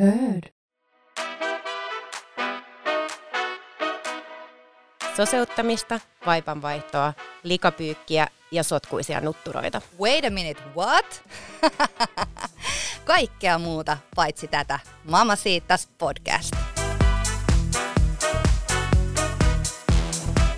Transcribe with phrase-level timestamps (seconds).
[0.00, 0.52] Heard.
[5.16, 7.12] Soseuttamista, vaipanvaihtoa,
[7.42, 9.80] likapyykkiä ja sotkuisia nutturoita.
[10.00, 11.24] Wait a minute, what?
[13.04, 16.56] Kaikkea muuta paitsi tätä Mama Siitas podcast.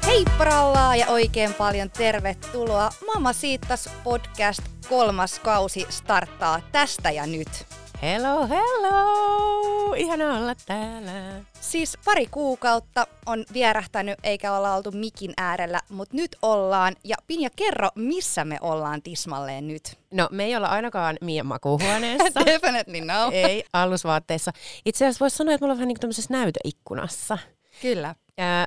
[0.06, 2.90] Hei parallaa ja oikein paljon tervetuloa.
[3.14, 7.81] Mama Siitas podcast kolmas kausi starttaa tästä ja nyt.
[8.02, 9.94] Hello, hello!
[9.94, 11.12] Ihana olla täällä.
[11.60, 16.96] Siis pari kuukautta on vierähtänyt eikä olla oltu mikin äärellä, mutta nyt ollaan.
[17.04, 19.98] Ja Pinja, kerro, missä me ollaan tismalleen nyt?
[20.10, 22.40] No, me ei olla ainakaan Mian makuuhuoneessa.
[22.46, 23.30] Definitely no.
[23.32, 24.52] ei, alusvaatteissa.
[24.84, 27.38] Itse asiassa voisi sanoa, että me ollaan vähän niin kuin tämmöisessä näytöikkunassa.
[27.82, 28.14] Kyllä.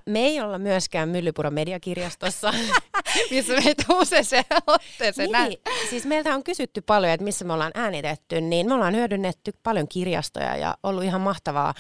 [0.06, 2.54] Me ei olla myöskään Myllypuron mediakirjastossa.
[3.32, 4.26] missä meitä usein
[4.68, 5.58] otteeseen niin,
[5.90, 9.88] siis meiltä on kysytty paljon, että missä me ollaan äänitetty, niin me ollaan hyödynnetty paljon
[9.88, 11.74] kirjastoja ja ollut ihan mahtavaa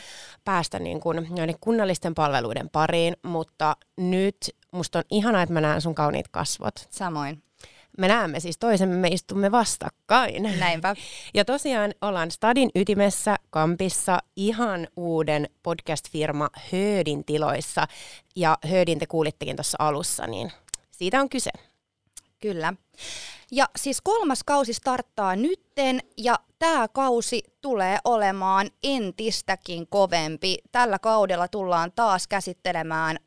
[0.45, 1.27] päästä niin kuin
[1.61, 4.37] kunnallisten palveluiden pariin, mutta nyt
[4.71, 6.75] musta on ihanaa, että mä näen sun kauniit kasvot.
[6.89, 7.44] Samoin.
[7.97, 10.43] Me näemme siis toisemme, me istumme vastakkain.
[10.59, 10.95] Näinpä.
[11.33, 17.87] Ja tosiaan ollaan Stadin ytimessä Kampissa ihan uuden podcast-firma Höödin tiloissa.
[18.35, 20.51] Ja Höödin te kuulittekin tuossa alussa, niin
[20.91, 21.51] siitä on kyse.
[22.41, 22.73] Kyllä.
[23.51, 30.57] Ja siis kolmas kausi starttaa nytten ja tämä kausi tulee olemaan entistäkin kovempi.
[30.71, 33.17] Tällä kaudella tullaan taas käsittelemään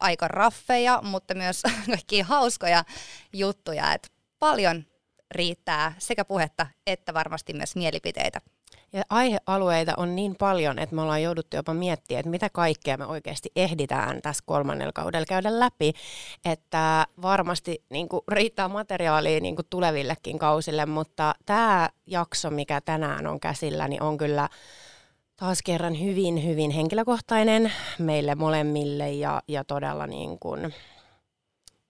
[0.00, 2.84] aika raffeja, mutta myös kaikki hauskoja
[3.32, 3.92] juttuja.
[3.92, 4.84] Et paljon
[5.30, 8.40] riittää sekä puhetta että varmasti myös mielipiteitä.
[8.92, 13.06] Ja aihealueita on niin paljon, että me ollaan jouduttu jopa miettimään, että mitä kaikkea me
[13.06, 15.92] oikeasti ehditään tässä kolmannella kaudella käydä läpi.
[16.44, 23.26] Että varmasti niin kuin, riittää materiaalia niin kuin tulevillekin kausille, mutta tämä jakso, mikä tänään
[23.26, 24.48] on käsillä, niin on kyllä
[25.42, 30.74] taas kerran hyvin, hyvin henkilökohtainen meille molemmille ja, ja todella niin kuin,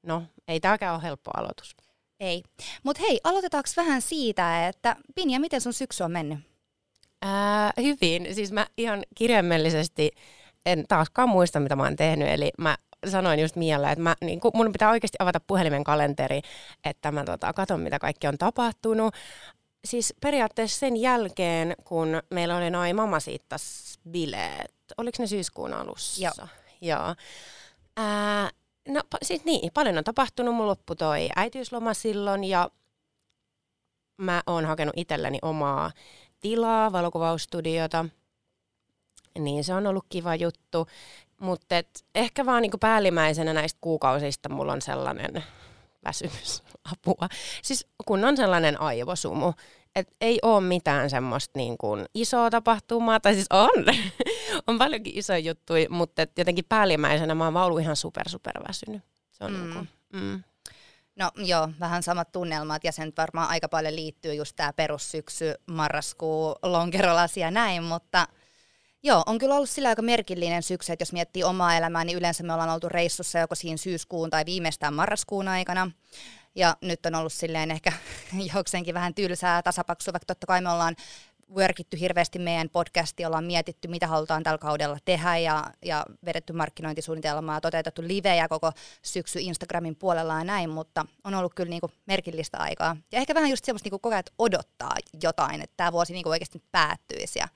[0.03, 1.77] no ei tämäkään ole helppo aloitus.
[2.21, 2.43] Ei.
[2.83, 6.39] Mutta hei, aloitetaanko vähän siitä, että Pinja, miten sun syksy on mennyt?
[7.23, 8.35] Ää, hyvin.
[8.35, 10.11] Siis mä ihan kirjaimellisesti
[10.67, 12.29] en taaskaan muista, mitä mä oon tehnyt.
[12.29, 12.77] Eli mä
[13.07, 16.41] sanoin just Mialle, että mä, niin kun mun pitää oikeasti avata puhelimen kalenteri,
[16.85, 19.15] että mä tota, katon, mitä kaikki on tapahtunut
[19.85, 26.25] siis periaatteessa sen jälkeen, kun meillä oli noin mamasiittas bileet, oliko ne syyskuun alussa?
[26.25, 26.49] Joo.
[26.81, 27.15] Joo.
[27.97, 28.51] Ää,
[28.89, 30.55] no siis niin, paljon on tapahtunut.
[30.55, 32.71] Mun loppu toi äitiysloma silloin ja
[34.17, 35.91] mä oon hakenut itselleni omaa
[36.41, 38.05] tilaa, valokuvaustudiota.
[39.39, 40.87] Niin se on ollut kiva juttu.
[41.41, 41.75] Mutta
[42.15, 45.45] ehkä vaan niinku päällimmäisenä näistä kuukausista mulla on sellainen
[46.05, 47.29] väsymysapua.
[47.63, 49.53] Siis kun on sellainen aivosumu,
[49.97, 53.85] että ei ole mitään semmoista niin kuin isoa tapahtumaa, tai siis on,
[54.67, 59.03] on paljonkin isoja juttuja, mutta et jotenkin päällimmäisenä mä oon ollut ihan super, super väsynyt.
[59.31, 59.61] Se on mm.
[59.61, 60.43] niin kuin, mm.
[61.17, 66.55] No joo, vähän samat tunnelmat ja sen varmaan aika paljon liittyy just tämä perussyksy, marraskuu,
[66.63, 68.27] lonkerolasi ja näin, mutta
[69.03, 72.43] joo, on kyllä ollut sillä aika merkillinen syksy, että jos miettii omaa elämää, niin yleensä
[72.43, 75.91] me ollaan oltu reissussa joko siinä syyskuun tai viimeistään marraskuun aikana.
[76.55, 77.93] Ja nyt on ollut silleen ehkä
[78.55, 80.97] jokseenkin vähän tylsää tasapaksua, vaikka totta kai me ollaan
[81.55, 87.61] workitty hirveästi meidän podcastia, ollaan mietitty, mitä halutaan tällä kaudella tehdä ja, ja vedetty markkinointisuunnitelmaa,
[87.61, 92.97] toteutettu livejä koko syksy Instagramin puolella ja näin, mutta on ollut kyllä niinku merkillistä aikaa.
[93.13, 96.63] Ja ehkä vähän just semmoista niinku koko ajan odottaa jotain, että tämä vuosi niinku oikeasti
[96.73, 97.49] päättyisi ja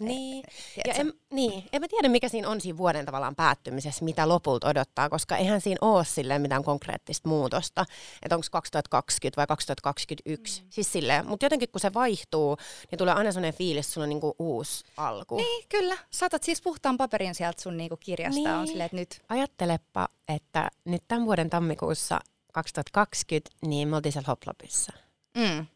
[0.00, 0.44] niin.
[0.86, 4.68] Ja en, niin, en mä tiedä, mikä siinä on siinä vuoden tavallaan päättymisessä, mitä lopulta
[4.68, 7.84] odottaa, koska eihän siinä ole silleen mitään konkreettista muutosta,
[8.22, 10.62] että onko 2020 vai 2021.
[10.62, 10.66] Mm.
[10.70, 12.56] Siis silleen, mutta jotenkin kun se vaihtuu,
[12.90, 15.36] niin tulee aina sellainen fiilis, että sulla on niinku uusi alku.
[15.36, 15.96] Niin, kyllä.
[16.10, 18.40] Saatat siis puhtaan paperin sieltä sun niinku kirjasta.
[18.40, 18.50] Niin.
[18.50, 19.20] On silleen, että nyt.
[19.28, 22.20] Ajattelepa, että nyt tämän vuoden tammikuussa
[22.52, 24.92] 2020, niin me oltiin siellä Hoplopissa.
[25.34, 25.66] Mm.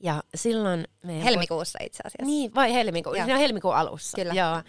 [0.00, 0.84] Ja silloin...
[1.04, 2.26] Me helmikuussa itse asiassa.
[2.26, 3.10] Niin, vai helmiku...
[3.10, 4.16] Siinä on helmikuun alussa.
[4.16, 4.34] Kyllä.
[4.34, 4.62] Joo.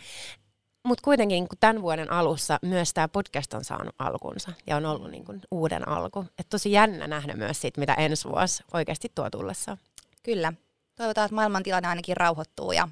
[0.83, 5.12] Mutta kuitenkin niin tämän vuoden alussa myös tämä podcast on saanut alkunsa ja on ollut
[5.12, 6.25] niin kuin uuden alku.
[6.39, 9.77] Et tosi jännä nähdä myös siitä, mitä ensi vuosi oikeasti tuo tullessa.
[10.24, 10.54] Kyllä.
[10.95, 12.88] Toivotaan, että maailmantilanne ainakin rauhoittuu ja,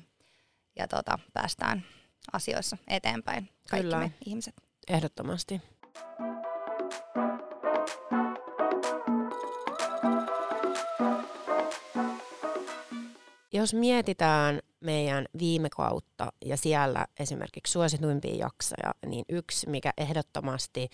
[0.76, 1.84] ja tota, päästään
[2.34, 3.50] asioissa eteenpäin.
[3.70, 4.00] Kaikki Kyllä.
[4.00, 4.56] me ihmiset.
[4.88, 5.62] Ehdottomasti.
[13.68, 20.90] Jos mietitään meidän viime kautta ja siellä esimerkiksi suosituimpia jaksoja, niin yksi, mikä ehdottomasti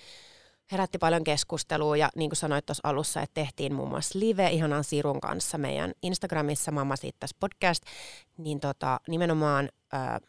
[0.71, 4.83] herätti paljon keskustelua ja niin kuin sanoit tuossa alussa, että tehtiin muun muassa live ihanan
[4.83, 7.83] Sirun kanssa meidän Instagramissa Mamma Siittas podcast,
[8.37, 10.19] niin tota, nimenomaan ää,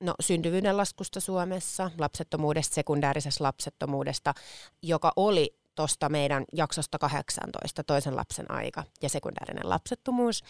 [0.00, 4.34] no, syntyvyyden laskusta Suomessa, lapsettomuudesta, sekundäärisestä lapsettomuudesta,
[4.82, 10.44] joka oli tuosta meidän jaksosta 18, toisen lapsen aika ja sekundäärinen lapsettomuus,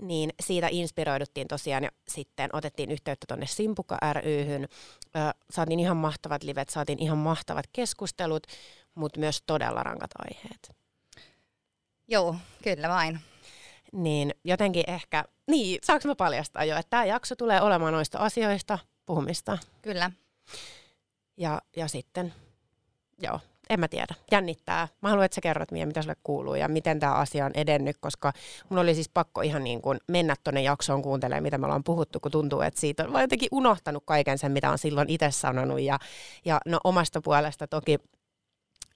[0.00, 4.68] niin siitä inspiroiduttiin tosiaan ja sitten otettiin yhteyttä tuonne Simpukka ryhyn.
[5.50, 8.46] saatiin ihan mahtavat livet, saatiin ihan mahtavat keskustelut,
[8.94, 10.76] mutta myös todella rankat aiheet.
[12.08, 13.20] Joo, kyllä vain.
[13.92, 18.78] Niin jotenkin ehkä, niin saanko mä paljastaa jo, että tämä jakso tulee olemaan noista asioista
[19.06, 19.58] puhumista.
[19.82, 20.10] Kyllä.
[21.36, 22.34] Ja, ja sitten,
[23.18, 23.40] joo,
[23.70, 24.88] en mä tiedä, jännittää.
[25.00, 27.96] Mä haluan, että sä kerrot vielä, mitä sulle kuuluu ja miten tämä asia on edennyt,
[28.00, 28.32] koska
[28.68, 32.20] mun oli siis pakko ihan niin kuin mennä tuonne jaksoon kuuntelemaan, mitä me ollaan puhuttu,
[32.20, 35.80] kun tuntuu, että siitä on vaan jotenkin unohtanut kaiken sen, mitä on silloin itse sanonut.
[35.80, 35.98] Ja,
[36.44, 37.98] ja no omasta puolesta toki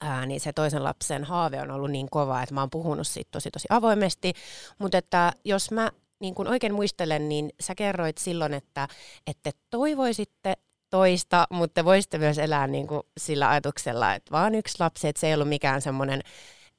[0.00, 3.28] Ää, niin se toisen lapsen haave on ollut niin kova, että mä oon puhunut siitä
[3.30, 4.32] tosi tosi avoimesti.
[4.78, 8.88] Mutta että jos mä niin kun oikein muistelen, niin sä kerroit silloin, että,
[9.26, 10.54] että toivoisitte
[10.90, 15.20] toista, mutta te voisitte myös elää niin kuin sillä ajatuksella, että vaan yksi lapsi, että
[15.20, 16.20] se ei ollut mikään semmoinen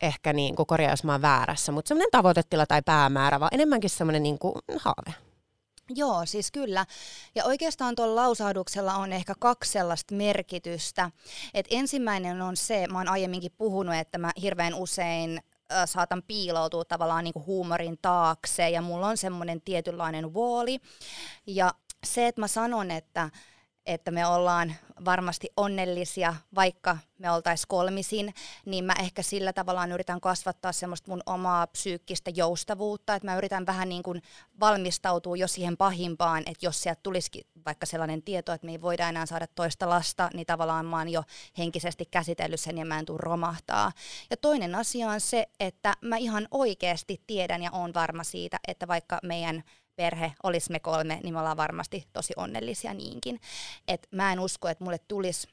[0.01, 3.89] ehkä niin kuin korjaa, jos mä oon väärässä, mutta semmoinen tavoitetila tai päämäärä, vaan enemmänkin
[3.89, 5.13] semmoinen niin kuin haave.
[5.95, 6.85] Joo, siis kyllä.
[7.35, 11.11] Ja oikeastaan tuolla lausahduksella on ehkä kaksi sellaista merkitystä.
[11.53, 15.39] Et ensimmäinen on se, mä oon aiemminkin puhunut, että mä hirveän usein
[15.85, 20.79] saatan piiloutua tavallaan niin kuin huumorin taakse ja mulla on semmoinen tietynlainen vuoli.
[21.47, 21.73] Ja
[22.03, 23.29] se, että mä sanon, että
[23.89, 24.75] että me ollaan
[25.05, 28.33] varmasti onnellisia, vaikka me oltaisiin kolmisin,
[28.65, 33.65] niin mä ehkä sillä tavallaan yritän kasvattaa semmoista mun omaa psyykkistä joustavuutta, että mä yritän
[33.65, 34.21] vähän niin kuin
[34.59, 39.09] valmistautua jo siihen pahimpaan, että jos sieltä tulisikin vaikka sellainen tieto, että me ei voida
[39.09, 41.23] enää saada toista lasta, niin tavallaan mä oon jo
[41.57, 43.91] henkisesti käsitellyt sen ja mä en tule romahtaa.
[44.29, 48.87] Ja toinen asia on se, että mä ihan oikeasti tiedän ja oon varma siitä, että
[48.87, 49.63] vaikka meidän
[49.99, 53.39] perhe, olisi me kolme, niin me ollaan varmasti tosi onnellisia niinkin.
[53.87, 55.47] Et mä en usko, että mulle tulisi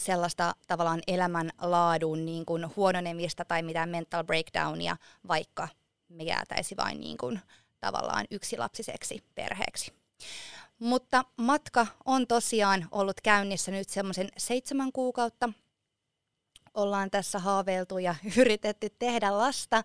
[0.00, 4.96] sellaista tavallaan elämänlaadun niin kuin huononemista tai mitään mental breakdownia,
[5.28, 5.68] vaikka
[6.08, 7.40] me jäätäisi vain niin kuin,
[7.80, 9.92] tavallaan yksilapsiseksi perheeksi.
[10.78, 15.48] Mutta matka on tosiaan ollut käynnissä nyt semmoisen seitsemän kuukautta–
[16.74, 19.84] ollaan tässä haaveiltu ja yritetty tehdä lasta.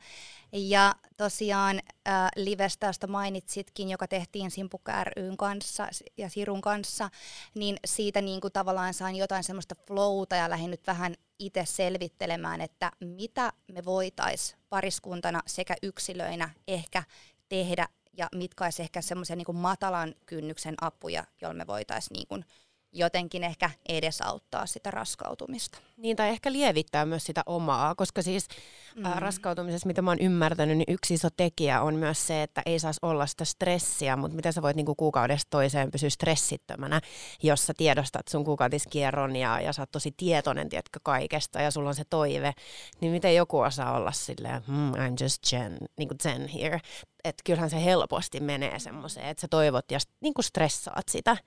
[0.51, 5.87] Ja tosiaan äh, Livestä, mainitsitkin, joka tehtiin Simpukka ryn kanssa
[6.17, 7.09] ja Sirun kanssa,
[7.55, 12.61] niin siitä niin kuin tavallaan sain jotain semmoista flowta ja lähdin nyt vähän itse selvittelemään,
[12.61, 17.03] että mitä me voitais pariskuntana sekä yksilöinä ehkä
[17.49, 17.87] tehdä
[18.17, 22.45] ja mitkä olisi ehkä semmoisia niin matalan kynnyksen apuja, joilla me voitaisiin niin
[22.91, 25.77] jotenkin ehkä edesauttaa sitä raskautumista.
[25.97, 28.47] Niin, tai ehkä lievittää myös sitä omaa, koska siis
[28.95, 29.05] mm.
[29.05, 32.79] ää, raskautumisessa, mitä mä oon ymmärtänyt, niin yksi iso tekijä on myös se, että ei
[32.79, 37.01] saisi olla sitä stressiä, mutta miten sä voit niinku kuukaudesta toiseen pysyä stressittömänä,
[37.43, 41.89] jos sä tiedostat sun kuukautiskierron ja, ja sä oot tosi tietoinen, tiedätkö, kaikesta ja sulla
[41.89, 42.53] on se toive,
[43.01, 46.81] niin miten joku osaa olla silleen, hmm, I'm just Jen, niin kuin Zen here.
[47.23, 51.37] Että kyllähän se helposti menee semmoiseen, että sä toivot ja niin kuin stressaat sitä.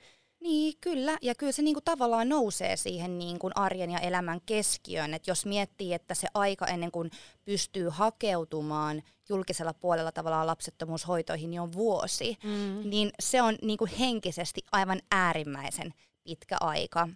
[0.42, 1.18] Niin, kyllä.
[1.22, 5.14] Ja kyllä se niinku tavallaan nousee siihen niinku arjen ja elämän keskiöön.
[5.14, 7.10] Et jos miettii, että se aika ennen kuin
[7.44, 12.36] pystyy hakeutumaan julkisella puolella tavallaan lapsettomuushoitoihin, niin on vuosi.
[12.44, 12.90] Mm.
[12.90, 15.94] Niin se on niinku henkisesti aivan äärimmäisen
[16.24, 17.08] pitkä aika.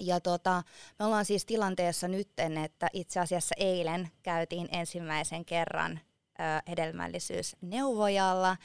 [0.00, 0.62] Ja tota,
[0.98, 6.00] me ollaan siis tilanteessa nytten, että itse asiassa eilen käytiin ensimmäisen kerran
[6.40, 8.56] ö, hedelmällisyysneuvojalla.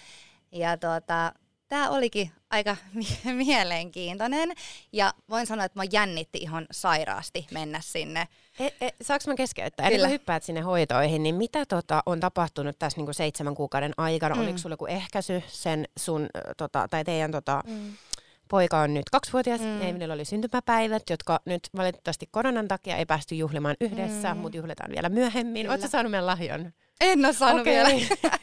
[0.52, 1.34] Ja tota,
[1.68, 2.76] tämä olikin aika
[3.46, 4.54] mielenkiintoinen
[4.92, 8.28] ja voin sanoa, että mä jännitti ihan sairaasti mennä sinne.
[8.60, 9.90] E, e, saanko mä keskeyttää?
[9.90, 10.08] Kyllä.
[10.08, 14.36] Eli hyppäät sinne hoitoihin, niin mitä tota, on tapahtunut tässä niinku seitsemän kuukauden aikana?
[14.36, 14.42] Mm.
[14.42, 17.94] Oliko sulla joku ehkäisy sen sun, tota, tai teidän tota, mm
[18.50, 19.82] poika on nyt kaksivuotias, mm.
[19.82, 24.40] Emilillä oli syntymäpäivät, jotka nyt valitettavasti koronan takia ei päästy juhlimaan yhdessä, mm.
[24.40, 25.70] mutta juhlitaan vielä myöhemmin.
[25.70, 26.72] Oletko saanut meidän lahjon?
[27.02, 27.74] En ole saanut okay.
[27.74, 27.90] vielä.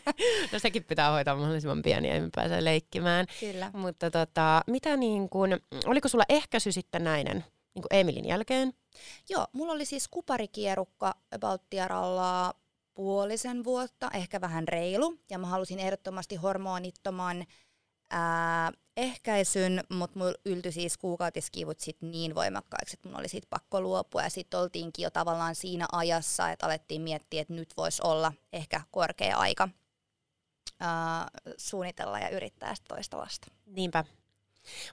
[0.53, 3.27] no sekin pitää hoitaa mahdollisimman pieni ja me pääsee leikkimään.
[3.41, 3.71] Kyllä.
[3.73, 8.73] Mutta tota, mitä niin kun, oliko sulla ehkäisy sitten näiden niin Emilin jälkeen?
[9.29, 11.63] Joo, mulla oli siis kuparikierukka about
[12.95, 15.19] puolisen vuotta, ehkä vähän reilu.
[15.31, 17.45] Ja mä halusin ehdottomasti hormonittoman
[18.11, 23.81] ää, ehkäisyn, mutta mulla yltyi siis kuukautiskivut sit niin voimakkaiksi, että mun oli siitä pakko
[23.81, 24.23] luopua.
[24.23, 28.81] Ja sitten oltiinkin jo tavallaan siinä ajassa, että alettiin miettiä, että nyt voisi olla ehkä
[28.91, 29.69] korkea aika
[30.81, 33.47] ää, suunnitella ja yrittää sitä toista lasta.
[33.67, 34.05] Niinpä.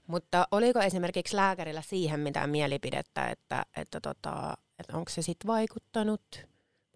[0.07, 6.47] Mutta oliko esimerkiksi lääkärillä siihen mitään mielipidettä, että, että tota, että onko se sitten vaikuttanut?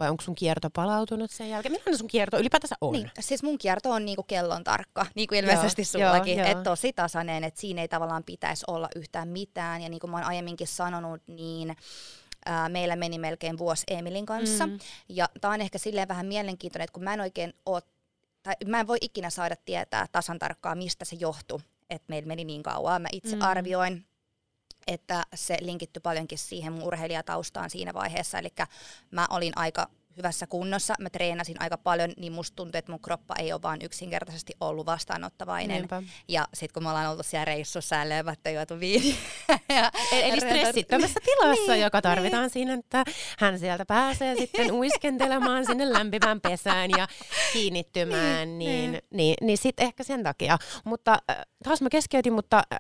[0.02, 1.72] Vai onko sun kierto palautunut sen jälkeen?
[1.72, 2.94] Millainen sun kierto ylipäätänsä on?
[2.94, 6.94] Niin, siis mun kierto on niinku kellon tarkka, niin kuin ilmeisesti joo, sullakin, että tosi
[6.94, 9.82] tasainen, että siinä ei tavallaan pitäisi olla yhtään mitään.
[9.82, 11.76] Ja niin kuin mä oon aiemminkin sanonut, niin
[12.46, 14.68] ää, meillä meni melkein vuosi Emilin kanssa.
[14.68, 14.80] Mm.
[15.10, 17.82] Ja tää on ehkä silleen vähän mielenkiintoinen, että kun mä en oikein oo,
[18.44, 22.44] tai mä en voi ikinä saada tietää tasan tarkkaan, mistä se johtui, että meillä meni
[22.44, 23.02] niin kauan.
[23.02, 23.42] Mä itse mm.
[23.42, 24.06] arvioin,
[24.94, 28.40] että se linkitty paljonkin siihen mun urheilijataustaan siinä vaiheessa.
[28.40, 28.50] Eli
[29.12, 33.36] mä olin aika hyvässä kunnossa, mä treenasin aika paljon, niin musta tuntui, että mun kroppa
[33.36, 35.78] ei ole vaan yksinkertaisesti ollut vastaanottavainen.
[35.78, 36.04] Niinpä.
[36.28, 39.16] Ja sitten kun me ollaan oltu siellä reissussa ja levättä juotu viiniä.
[40.12, 42.50] E- eli stressittömässä tilassa, niin, joka tarvitaan niin.
[42.50, 43.04] siinä, että
[43.40, 47.08] hän sieltä pääsee sitten uiskentelemaan sinne lämpimään pesään ja
[47.54, 50.58] kiinnittymään, niin, niin, niin, niin sitten ehkä sen takia.
[50.86, 52.80] Mutta äh, taas mä keskeytin, mutta äh,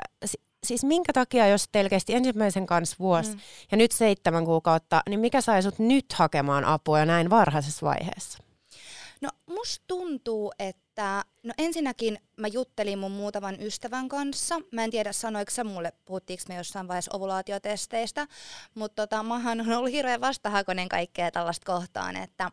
[0.64, 3.40] siis minkä takia, jos teillä kesti ensimmäisen kanssa vuosi mm.
[3.72, 8.38] ja nyt seitsemän kuukautta, niin mikä sai sut nyt hakemaan apua näin varhaisessa vaiheessa?
[9.22, 14.62] No musta tuntuu, että no ensinnäkin mä juttelin mun muutaman ystävän kanssa.
[14.72, 18.28] Mä en tiedä sanoiko sä mulle, puhuttiinko me jossain vaiheessa ovulaatiotesteistä,
[18.76, 22.52] mutta tota, mähän on ollut hirveän vastahakoinen kaikkea tällaista kohtaan, että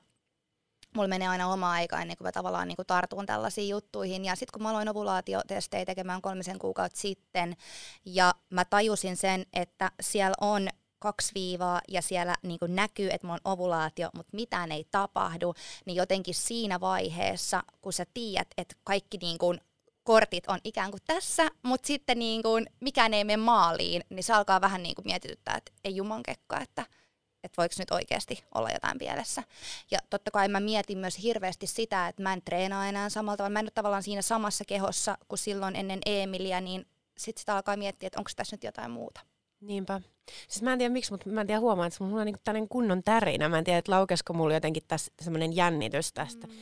[0.94, 4.24] mulla menee aina oma aika ennen kuin mä tavallaan niin kuin tartun tällaisiin juttuihin.
[4.24, 7.56] Ja sitten kun mä aloin ovulaatiotestejä tekemään kolmisen kuukautta sitten,
[8.04, 10.68] ja mä tajusin sen, että siellä on
[10.98, 15.54] kaksi viivaa ja siellä niin kuin näkyy, että mulla on ovulaatio, mutta mitään ei tapahdu,
[15.84, 19.60] niin jotenkin siinä vaiheessa, kun sä tiedät, että kaikki niin kuin
[20.02, 24.32] kortit on ikään kuin tässä, mutta sitten niin kuin mikään ei mene maaliin, niin se
[24.32, 26.86] alkaa vähän niin kuin mietityttää, että ei jumankekka, että–
[27.44, 29.42] että voiko nyt oikeasti olla jotain pielessä.
[29.90, 33.52] Ja totta kai mä mietin myös hirveästi sitä, että mä en treenaa enää samalla tavalla.
[33.52, 36.86] Mä en ole tavallaan siinä samassa kehossa kuin silloin ennen Eemilia, niin
[37.18, 39.20] sitten sitä alkaa miettiä, että onko tässä nyt jotain muuta.
[39.60, 40.00] Niinpä.
[40.48, 42.68] Siis mä en tiedä miksi, mutta mä en tiedä huomaa, että mulla on niinku tällainen
[42.68, 43.48] kunnon tärinä.
[43.48, 46.52] Mä en tiedä, että laukesko mulla jotenkin tässä semmoinen jännitys tästä mm.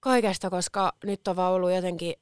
[0.00, 2.14] kaikesta, koska nyt on vaan ollut jotenkin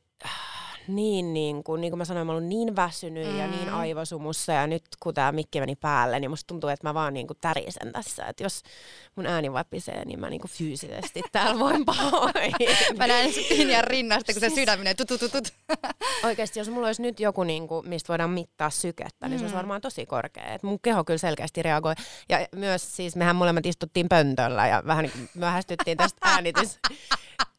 [0.88, 3.38] niin, niin kuin, niin kuin mä sanoin, mä olen niin väsynyt mm.
[3.38, 3.74] ja niin mm.
[3.74, 7.26] aivosumussa ja nyt kun tämä mikki meni päälle, niin musta tuntuu, että mä vaan niin
[7.26, 8.26] kuin tärisen tässä.
[8.26, 8.62] Että jos
[9.16, 12.52] mun ääni vapisee, niin mä niin kuin fyysisesti täällä voin pahoin.
[12.96, 15.48] mä näen sut ja rinnasta, kun se sydän menee tutututut.
[16.24, 19.54] Oikeasti, jos mulla olisi nyt joku, niin kuin, mistä voidaan mittaa sykettä, niin se olisi
[19.54, 19.56] mm.
[19.56, 20.44] varmaan tosi korkea.
[20.44, 21.94] Et mun keho kyllä selkeästi reagoi.
[22.28, 26.78] Ja myös siis mehän molemmat istuttiin pöntöllä ja vähän niin myöhästyttiin tästä äänitys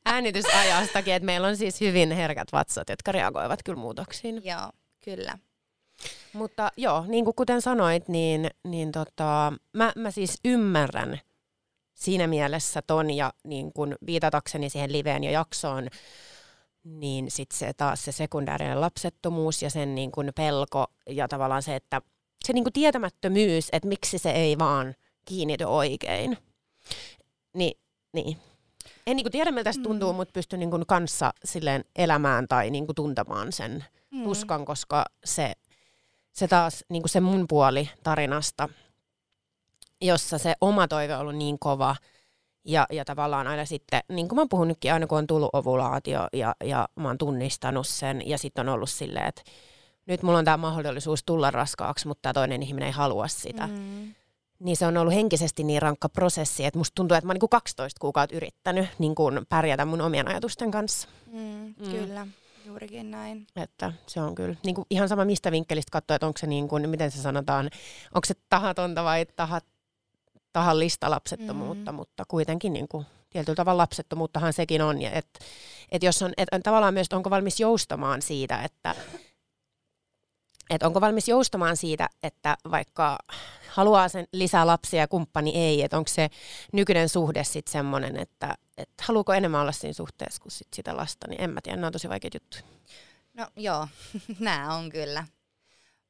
[0.07, 4.41] äänitysajastakin, että meillä on siis hyvin herkät vatsat, jotka reagoivat kyllä muutoksiin.
[4.45, 4.69] Joo,
[5.03, 5.37] kyllä.
[6.33, 11.19] Mutta joo, niin kuin kuten sanoit, niin, niin tota, mä, mä siis ymmärrän
[11.93, 15.87] siinä mielessä ton ja niin kun viitatakseni siihen liveen ja jaksoon,
[16.83, 21.75] niin sitten se taas se sekundäärinen lapsettomuus ja sen niin kun pelko ja tavallaan se,
[21.75, 22.01] että
[22.45, 24.95] se niin kun tietämättömyys, että miksi se ei vaan
[25.25, 26.37] kiinnity oikein.
[27.53, 27.71] Ni,
[28.13, 28.37] niin,
[29.07, 30.17] en niin kuin tiedä, miltä se tuntuu, mm.
[30.17, 34.23] mutta pystyn niin kuin kanssa silleen elämään tai niin kuin tuntemaan sen mm.
[34.23, 35.53] tuskan, koska se,
[36.31, 38.69] se taas niin kuin se mun puoli tarinasta,
[40.01, 41.95] jossa se oma toive on ollut niin kova,
[42.65, 46.27] ja, ja tavallaan aina sitten, niin kuin mä oon puhunutkin, aina kun on tullut ovulaatio
[46.33, 49.41] ja, ja mä oon tunnistanut sen, ja sitten on ollut silleen, että
[50.05, 53.67] nyt mulla on tämä mahdollisuus tulla raskaaksi, mutta tämä toinen ihminen ei halua sitä.
[53.67, 54.15] Mm
[54.59, 57.49] niin se on ollut henkisesti niin rankka prosessi, että musta tuntuu, että mä oon niin
[57.49, 61.07] 12 kuukautta yrittänyt niin kuin pärjätä mun omien ajatusten kanssa.
[61.31, 61.91] Mm, mm.
[61.91, 62.27] Kyllä,
[62.65, 63.47] juurikin näin.
[63.55, 66.67] Että se on kyllä niin kuin ihan sama mistä vinkkelistä katsoa, että onko se niin
[66.67, 67.65] kuin, miten se sanotaan,
[68.15, 69.65] onko se tahatonta vai tahat,
[70.53, 71.95] tahallista lapsettomuutta, mm.
[71.95, 75.01] mutta kuitenkin niin kuin, tietyllä tavalla lapsettomuuttahan sekin on.
[75.01, 75.39] Että
[75.91, 78.95] et jos on, et, tavallaan myös, onko valmis joustamaan siitä, että
[80.69, 83.17] et onko valmis joustamaan siitä, että vaikka
[83.69, 86.29] haluaa sen lisää lapsia ja kumppani ei, että onko se
[86.73, 91.27] nykyinen suhde sitten semmoinen, että, että haluuko enemmän olla siinä suhteessa kuin sit sitä lasta,
[91.27, 92.63] niin en mä tiedä, nämä on tosi vaikeita juttuja.
[93.33, 93.87] No joo,
[94.39, 95.25] nämä on kyllä.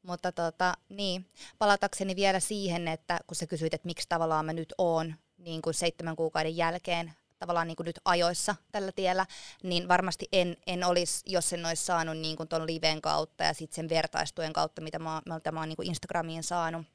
[0.01, 1.25] Mutta tota, niin,
[1.57, 5.73] palatakseni vielä siihen, että kun sä kysyit, että miksi tavallaan mä nyt oon niin kuin
[5.73, 9.25] seitsemän kuukauden jälkeen tavallaan niin kuin nyt ajoissa tällä tiellä,
[9.63, 13.53] niin varmasti en, en olisi, jos en olisi saanut niin kuin ton liven kautta ja
[13.53, 16.85] sitten sen vertaistuen kautta, mitä mä, mitä mä oon niin Instagramiin saanut,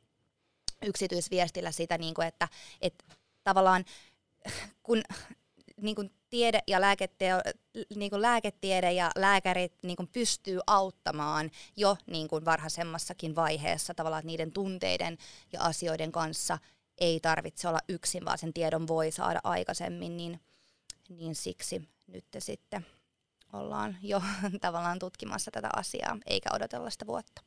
[0.83, 2.49] yksityisviestillä sitä, niin kuin, että,
[2.81, 3.05] että
[3.45, 3.85] tavallaan
[4.83, 5.03] kun
[5.81, 7.43] niin kuin tiede ja lääketiede,
[7.95, 14.27] niin kuin lääketiede ja lääkärit niin kuin pystyy auttamaan jo niin kuin varhaisemmassakin vaiheessa tavallaan,
[14.27, 15.19] niiden tunteiden
[15.53, 16.59] ja asioiden kanssa
[16.99, 20.41] ei tarvitse olla yksin, vaan sen tiedon voi saada aikaisemmin, niin,
[21.09, 22.87] niin siksi nyt sitten
[23.53, 24.23] ollaan jo
[24.61, 27.43] tavallaan tutkimassa tätä asiaa, eikä odotella sitä vuotta.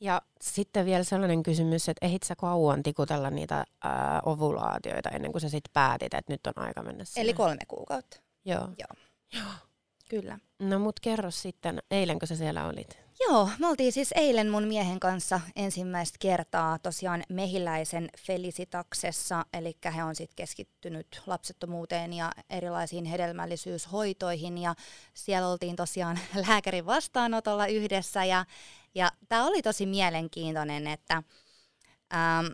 [0.00, 5.42] Ja sitten vielä sellainen kysymys, että ehdit sä kauan tikutella niitä ää, ovulaatioita ennen kuin
[5.42, 7.22] sä sitten päätit, että nyt on aika mennä sinne?
[7.22, 8.20] Eli kolme kuukautta.
[8.44, 8.60] Joo.
[8.60, 9.04] Joo.
[9.32, 9.52] Joo.
[10.08, 10.38] Kyllä.
[10.58, 12.98] No mut kerro sitten, eilenkö sä siellä olit?
[13.30, 20.04] Joo, me oltiin siis eilen mun miehen kanssa ensimmäistä kertaa tosiaan mehiläisen Felicitaksessa, eli he
[20.04, 24.74] on sitten keskittynyt lapsettomuuteen ja erilaisiin hedelmällisyyshoitoihin ja
[25.14, 26.18] siellä oltiin tosiaan
[26.48, 28.44] lääkärin vastaanotolla yhdessä ja,
[28.94, 31.22] ja tämä oli tosi mielenkiintoinen, että
[32.14, 32.46] ähm,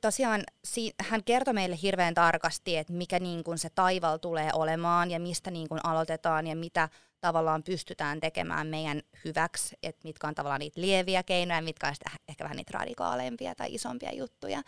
[0.00, 5.10] tosiaan si- hän kertoi meille hirveän tarkasti, että mikä niin kun se taival tulee olemaan
[5.10, 6.88] ja mistä niin kun aloitetaan ja mitä
[7.20, 11.94] tavallaan pystytään tekemään meidän hyväksi, että mitkä on tavallaan niitä lieviä keinoja, mitkä on
[12.28, 14.62] ehkä vähän niitä radikaalempia tai isompia juttuja.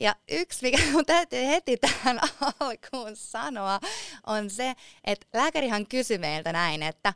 [0.00, 2.20] Ja yksi, mikä mun täytyy heti tähän
[2.60, 3.80] alkuun sanoa,
[4.26, 7.14] on se, että lääkärihan kysyi meiltä näin, että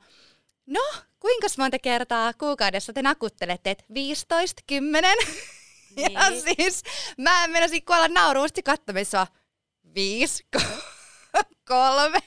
[0.67, 0.81] no,
[1.21, 5.17] kuinka monta kertaa kuukaudessa te nakuttelette, että 15, 10?
[5.97, 6.13] Niin.
[6.13, 6.21] Ja
[6.55, 6.83] siis
[7.19, 9.27] mä en mennä kuolla nauruusti kattomissa.
[9.95, 10.47] Viisi,
[11.69, 12.19] kolme.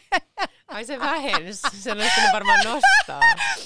[0.67, 3.21] Ai se vähens, se olisi varmaan nostaa.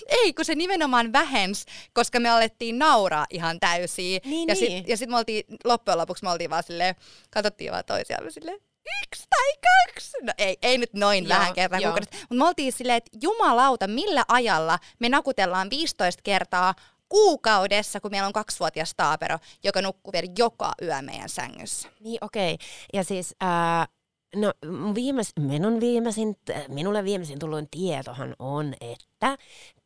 [0.07, 4.21] Ei, kun se nimenomaan vähens, koska me alettiin nauraa ihan täysin.
[4.25, 4.71] Niin, ja niin.
[4.71, 6.95] sitten ja sit me oltiin, loppujen lopuksi me oltiin vaan silleen,
[7.29, 8.59] katsottiin vaan toisiaan silleen,
[9.03, 10.17] yksi tai kaksi.
[10.21, 12.15] No ei, ei nyt noin joo, vähän kertaa kuukaudessa.
[12.15, 16.75] Mutta me oltiin silleen, että jumalauta, millä ajalla me nakutellaan 15 kertaa
[17.09, 21.89] kuukaudessa, kun meillä on kaksivuotias taapero, joka nukkuu vielä joka yö meidän sängyssä.
[21.99, 22.53] Niin, okei.
[22.53, 22.67] Okay.
[22.93, 23.35] Ja siis...
[23.43, 23.87] Äh,
[24.35, 24.53] No
[24.95, 29.37] viimeis, minun viimeisin, minulle viimeisin tullut tietohan on, että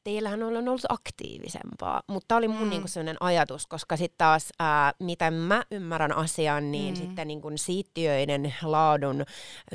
[0.05, 2.69] teillähän on ollut aktiivisempaa, mutta tämä oli mun mm.
[2.69, 6.97] niinku sellainen ajatus, koska sitten taas, ää, miten mä ymmärrän asian, niin mm.
[6.97, 9.25] sitten niinku siittiöiden laadun,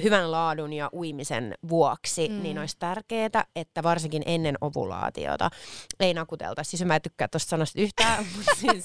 [0.02, 2.42] hyvän laadun ja uimisen vuoksi, mm.
[2.42, 5.50] niin olisi tärkeää, että varsinkin ennen ovulaatiota
[6.00, 6.64] ei nakutelta.
[6.64, 8.82] Siis mä en tykkää tuosta sanasta yhtään, mutta siis,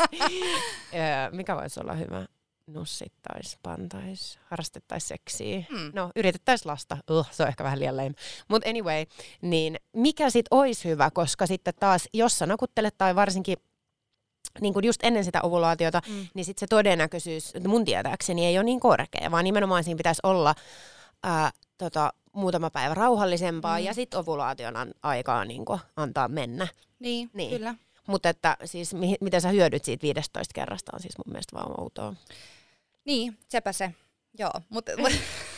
[0.94, 2.26] ää, mikä voisi olla hyvä?
[2.68, 5.64] Nussittais, pantais, harrastettais seksiä.
[5.70, 5.92] Mm.
[5.94, 6.98] No, yritettäis lasta.
[7.12, 8.14] Uh, se on ehkä vähän liian lame.
[8.48, 9.06] Mutta anyway,
[9.42, 13.58] niin mikä sit olisi hyvä, koska sitten taas, jos sä nakuttelet tai varsinkin
[14.62, 16.28] niin kuin just ennen sitä ovulaatiota, mm.
[16.34, 20.56] niin sitten se todennäköisyys, mun tietääkseni, ei ole niin korkea, vaan nimenomaan siinä pitäisi olla
[21.24, 23.86] ää, tota, muutama päivä rauhallisempaa mm.
[23.86, 26.68] ja sitten ovulaation aikaa niin antaa mennä.
[27.00, 27.50] Niin, niin.
[27.50, 27.76] kyllä.
[28.08, 31.82] Mutta että siis mi- miten sä hyödyt siitä 15 kerrasta on siis mun mielestä vaan
[31.82, 32.14] outoa.
[33.06, 33.94] Niin, sepä se.
[34.40, 35.12] Joo, mutta mut,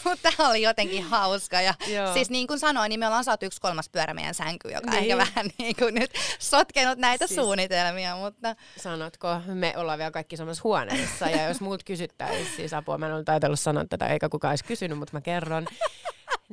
[0.06, 1.62] mut tämä oli jotenkin hauska.
[1.62, 2.14] Ja Joo.
[2.14, 5.00] siis niin kuin sanoin, niin me ollaan saatu yksi kolmas pyörä meidän sänky, joka niin.
[5.02, 8.16] ehkä vähän niin kuin nyt sotkenut näitä siis, suunnitelmia.
[8.16, 8.56] Mutta...
[8.78, 13.14] Sanotko, me ollaan vielä kaikki samassa huoneessa ja jos muut kysyttäisiin siis apua, mä en
[13.14, 15.68] ollut ajatellut sanoa tätä eikä kukaan olisi kysynyt, mutta mä kerron.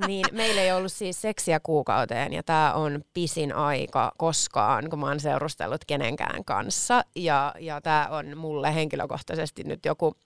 [0.07, 5.07] Niin, meillä ei ollut siis seksiä kuukauteen ja tämä on pisin aika koskaan, kun mä
[5.07, 7.05] oon seurustellut kenenkään kanssa.
[7.17, 10.17] Ja, ja tämä on mulle henkilökohtaisesti nyt joku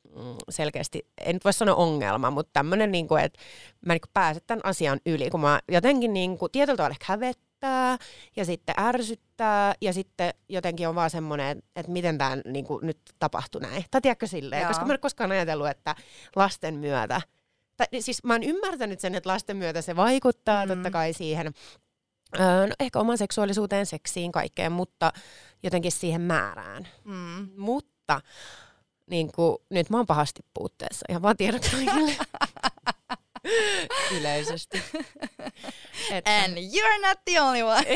[0.49, 3.39] selkeästi, en nyt voi sanoa ongelma, mutta tämmöinen, niin kuin, että
[3.87, 7.05] mä niin kuin pääsen tämän asian yli, kun mä jotenkin niin kuin, tietyllä tavalla ehkä
[7.09, 7.99] hävettää
[8.37, 13.01] ja sitten ärsyttää ja sitten jotenkin on vaan semmoinen, että miten tämä niin kuin, nyt
[13.19, 13.85] tapahtui näin.
[13.91, 14.69] Tai tiedätkö silleen, Joo.
[14.69, 15.95] koska mä en koskaan ajatellut, että
[16.37, 17.21] lasten myötä–
[17.79, 20.69] tai, siis mä oon ymmärtänyt sen, että lasten myötä se vaikuttaa mm.
[20.69, 21.53] totta kai siihen,
[22.41, 25.13] öö, no ehkä oman seksuaalisuuteen, seksiin, kaikkeen, mutta
[25.63, 26.89] jotenkin siihen määrään.
[27.05, 27.49] Mm.
[27.57, 28.21] Mutta
[29.11, 32.17] niin kuin, nyt mä oon pahasti puutteessa, ihan vaan tiedot kaikille.
[34.19, 34.83] Yleisesti.
[36.11, 36.45] Että...
[36.45, 37.83] And you're not the only one.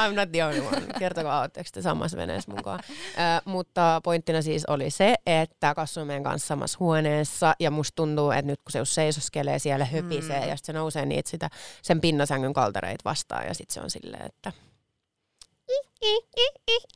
[0.00, 0.86] I'm not the only one.
[0.98, 2.80] Kertokaa, oletteko te samassa veneessä mukaan.
[2.88, 7.96] Uh, mutta pointtina siis oli se, että Kassu on meidän kanssa samassa huoneessa ja musta
[7.96, 10.48] tuntuu, että nyt kun se seisoskelee siellä höpisee mm.
[10.48, 11.50] ja sitten se nousee niitä sitä,
[11.82, 14.52] sen pinnasängyn kaltereita vastaan ja sitten se on silleen, että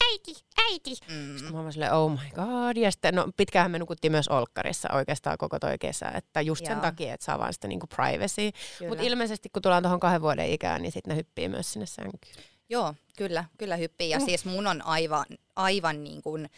[0.04, 0.90] äiti, äiti.
[1.08, 1.36] Mm.
[1.38, 2.76] Sitten mä silleen, oh my god.
[2.76, 6.72] Ja sitten, no pitkään me nukuttiin myös Olkkarissa oikeastaan koko toi kesä, että just sen
[6.72, 6.80] Joo.
[6.80, 8.50] takia, että saa vaan sitä niinku privacy.
[8.88, 12.44] Mutta ilmeisesti kun tullaan tuohon kahden vuoden ikään, niin sitten ne hyppii myös sinne sänkyyn.
[12.68, 14.10] Joo, kyllä, kyllä hyppii.
[14.10, 14.24] Ja mm.
[14.24, 15.24] siis mun on aivan,
[15.56, 16.50] aivan niin kuin,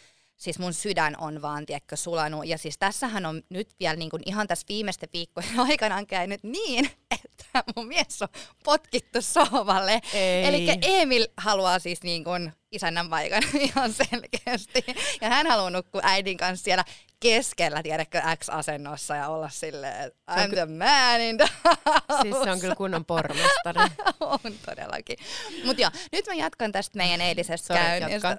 [0.43, 2.47] siis mun sydän on vaan, tiedätkö, sulanut.
[2.47, 6.89] Ja siis tässähän on nyt vielä niin kuin ihan tässä viimeisten viikkojen aikana käynyt niin,
[7.11, 8.27] että mun mies on
[8.63, 10.01] potkittu sohvalle.
[10.43, 14.85] Eli Emil haluaa siis niin kuin isännän paikan ihan selkeästi.
[15.21, 16.83] Ja hän haluaa nukkua äidin kanssa siellä
[17.19, 22.21] keskellä, tiedätkö, X-asennossa ja olla silleen, I'm the man in the house.
[22.21, 23.79] Siis se on kyllä kunnon pormestari.
[24.19, 25.17] on todellakin.
[25.65, 28.37] Mutta joo, nyt mä jatkan tästä meidän eilisestä käynnistä.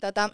[0.00, 0.30] tota,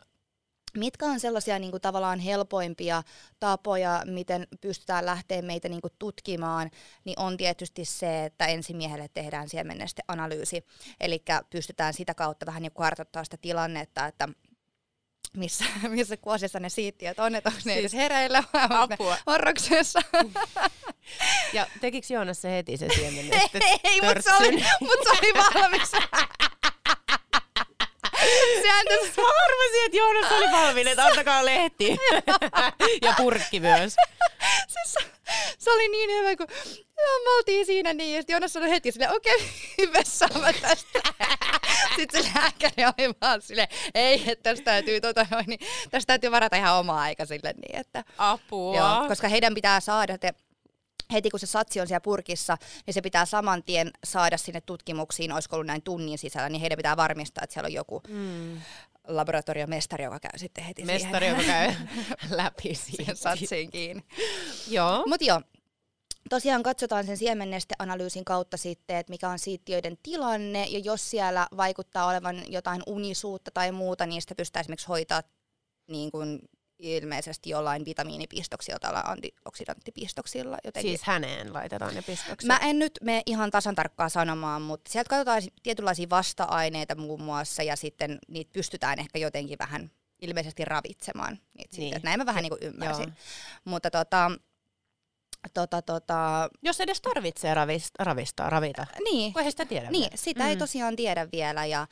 [0.77, 3.03] Mitkä on sellaisia niin kuin, tavallaan helpoimpia
[3.41, 6.71] tapoja, miten pystytään lähteä meitä niin kuin, tutkimaan,
[7.05, 10.65] niin on tietysti se, että ensimiehelle tehdään siemennesten analyysi.
[11.01, 14.29] Eli pystytään sitä kautta vähän niin kartoittamaan sitä tilannetta, että
[15.37, 19.15] missä, missä kuosissa ne siittiöt on, että onko ne siis edes hereillä vai onko apua.
[19.15, 20.03] ne horroksessa.
[21.53, 23.27] Ja tekikö Joonas se heti se siemen
[23.85, 25.91] Ei, mutta se, oli, mut se oli valmis.
[28.71, 29.23] Sehän tässä...
[29.23, 31.97] Mä arvasin, että Joonas oli valmiin, että antakaa lehti.
[33.07, 33.97] ja purkki myös.
[34.69, 35.09] siis,
[35.59, 36.47] se oli niin hyvä, kun
[37.01, 39.47] ja me oltiin siinä niin, ja Joonas sanoi heti silleen, okei, okay,
[39.79, 41.01] hyvässä mä tästä.
[41.97, 46.57] Sitten se lääkäri oli vaan silleen, ei, että tästä täytyy, tota, niin, tästä täytyy varata
[46.57, 48.05] ihan oma aika sille niin, että...
[48.19, 48.77] Apua.
[48.77, 50.35] Joo, koska heidän pitää saada te,
[51.13, 55.33] heti kun se satsi on siellä purkissa, niin se pitää saman tien saada sinne tutkimuksiin,
[55.33, 58.61] olisiko ollut näin tunnin sisällä, niin heidän pitää varmistaa, että siellä on joku mm.
[59.09, 61.75] laboratoriomestari, joka käy sitten heti Mestari, siihen, joka käy
[62.39, 64.05] läpi siihen satsiin kiinni.
[64.69, 65.05] Joo.
[65.07, 65.43] Mutta joo,
[66.31, 72.07] tosiaan katsotaan sen siemennesteanalyysin kautta sitten, että mikä on siittiöiden tilanne, ja jos siellä vaikuttaa
[72.07, 75.23] olevan jotain unisuutta tai muuta, niin sitä pystytään esimerkiksi hoitaa
[75.87, 76.41] niin kuin
[76.81, 80.59] ilmeisesti jollain vitamiinipistoksilla tai antioksidanttipistoksilla.
[80.65, 80.91] Jotenkin.
[80.91, 82.49] Siis häneen laitetaan ne pistokset.
[82.49, 87.63] Mä en nyt mene ihan tasan tarkkaan sanomaan, mutta sieltä katsotaan tietynlaisia vasta-aineita muun muassa,
[87.63, 89.91] ja sitten niitä pystytään ehkä jotenkin vähän
[90.23, 91.39] ilmeisesti ravitsemaan.
[91.59, 91.95] Niitä niin.
[91.95, 92.01] sitten.
[92.05, 93.09] Näin mä vähän niin kuin ymmärsin.
[93.09, 93.15] Joo.
[93.65, 94.31] Mutta tota,
[95.55, 96.49] tota, tota...
[96.63, 98.87] Jos edes tarvitsee ravista, ravistaa, ravita.
[99.05, 99.33] Niin.
[99.33, 100.17] Kun ei sitä tiedä Niin, vielä.
[100.17, 100.49] sitä mm.
[100.49, 101.67] ei tosiaan tiedä vielä.
[101.67, 101.87] Ja,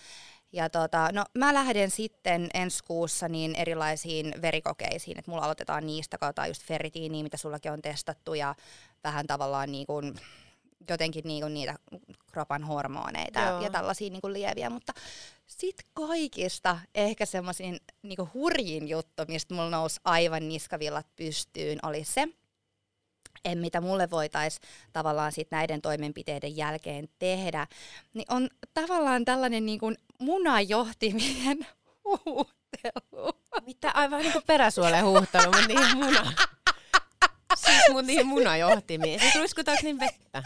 [0.52, 6.18] ja tota, no, mä lähden sitten ensi kuussa niin erilaisiin verikokeisiin, että mulla aloitetaan niistä,
[6.18, 8.54] katsotaan just ferritiiniä, mitä sullakin on testattu, ja
[9.04, 10.14] vähän tavallaan niin kuin,
[10.90, 11.74] jotenkin niin kuin niitä
[12.32, 13.62] kropan hormoneita Joo.
[13.62, 14.92] ja tällaisia niin kuin lieviä, mutta
[15.46, 22.28] sitten kaikista ehkä semmoisin niin hurjin juttu, mistä mulla nousi aivan niskavillat pystyyn, oli se,
[23.54, 27.66] mitä mulle voitaisiin tavallaan sit näiden toimenpiteiden jälkeen tehdä,
[28.14, 31.66] niin on tavallaan tällainen niin kuin munajohtimien
[32.04, 33.32] huuhtelu.
[33.66, 36.32] Mitä aivan niin kuin peräsuoleen huuhtelu, mutta niihin muna.
[37.66, 39.20] Siis mun niihin munajohtimiin.
[39.20, 40.42] Siis ruiskutaanko niin vettä?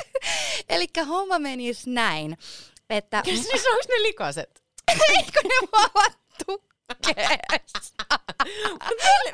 [0.69, 2.39] Eli homma menisi näin,
[2.91, 3.23] että...
[3.25, 4.63] siis onko ne likaset?
[5.17, 6.13] Eikö ne vaan?
[6.89, 7.17] Miten,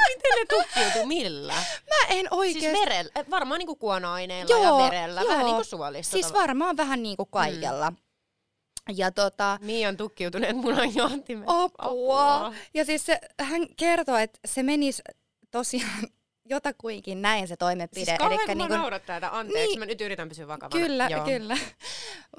[0.08, 1.06] miten ne tukkiutuu?
[1.06, 1.54] Millä?
[1.88, 2.60] Mä en oikein...
[2.60, 5.30] Siis verellä, eh, varmaan niinku kuona-aineilla joo, ja verellä, joo.
[5.30, 6.10] vähän niin kuin suolissa.
[6.10, 7.90] Siis varmaan vähän niin kuin kaikella.
[7.90, 7.96] Mm.
[8.96, 9.58] Ja tota...
[9.88, 11.44] On tukkiutuneet munan johtimet.
[11.46, 11.68] Apua.
[11.78, 12.52] Apua.
[12.74, 15.02] Ja siis se, hän kertoi, että se menisi
[15.50, 16.08] tosiaan
[16.50, 18.04] jotakuinkin näin se toimenpide.
[18.04, 18.78] Siis kauhean, kun niin kun...
[18.78, 20.86] naurattaa tätä, anteeksi, niin, mä nyt yritän pysyä vakavana.
[20.86, 21.24] Kyllä, Joo.
[21.24, 21.56] kyllä.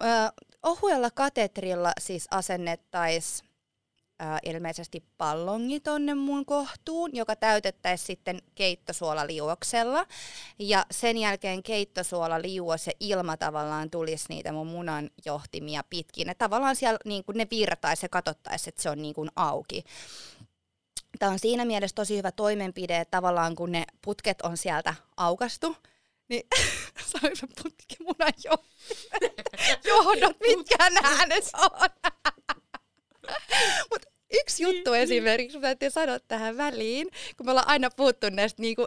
[0.03, 0.05] Ö,
[0.63, 3.48] ohuella katetrilla siis asennettaisiin
[4.43, 10.05] ilmeisesti pallongi tonne mun kohtuun, joka täytettäisiin sitten keittosuolaliuoksella.
[10.59, 16.27] Ja sen jälkeen keittosuolaliuos ja ilma tavallaan tulisi niitä mun munan johtimia pitkin.
[16.27, 19.83] Ja tavallaan siellä niin ne virtaisi ja katsottaisiin, että se on niin kuin auki.
[21.19, 25.75] Tämä on siinä mielessä tosi hyvä toimenpide, että tavallaan kun ne putket on sieltä aukastu,
[26.29, 26.43] niin
[27.09, 28.33] se putkimunan
[29.89, 31.89] johdot, mitkä nämä nyt on.
[33.91, 34.01] Mut
[34.33, 38.85] yksi juttu esimerkiksi, mä täytyy sanoa tähän väliin, kun me ollaan aina puhuttu näistä niinku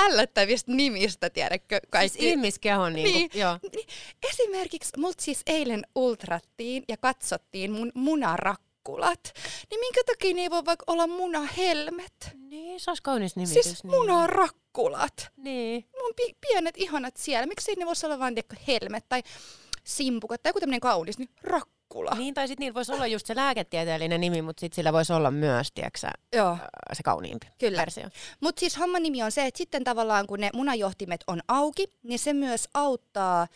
[0.00, 1.80] ällöttävistä nimistä, tiedätkö?
[1.90, 2.18] Kaikki.
[2.18, 3.58] Siis ihmiskehon niinku, niin, joo.
[3.74, 3.86] Niin,
[4.32, 9.32] esimerkiksi multa siis eilen ultrattiin ja katsottiin mun munarakkulat.
[9.70, 12.30] Niin minkä takia ne ei voi vaikka olla munahelmet?
[12.34, 13.64] Niin, se olisi kaunis nimitys.
[13.64, 13.90] Siis niin.
[13.90, 15.28] munarakkulat.
[15.36, 15.84] Niin.
[16.02, 17.46] Mun pi- pienet ihanat siellä.
[17.46, 18.34] Miksi ne voisi olla vain
[18.66, 19.22] helmet tai
[19.84, 22.10] simpukat tai joku tämmöinen kaunis, niin rakkulat Dracula.
[22.14, 25.30] Niin, tai sitten niillä voisi olla just se lääketieteellinen nimi, mutta sitten sillä voisi olla
[25.30, 26.58] myös, tiedätkö, Joo.
[26.92, 27.78] se kauniimpi Kyllä.
[27.80, 28.08] versio.
[28.40, 32.18] Mutta siis homman nimi on se, että sitten tavallaan kun ne munajohtimet on auki, niin
[32.18, 33.46] se myös auttaa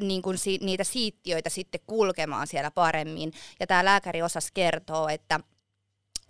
[0.00, 3.32] niin kun si- niitä siittiöitä sitten kulkemaan siellä paremmin.
[3.60, 5.40] Ja tämä lääkäri osas kertoo, että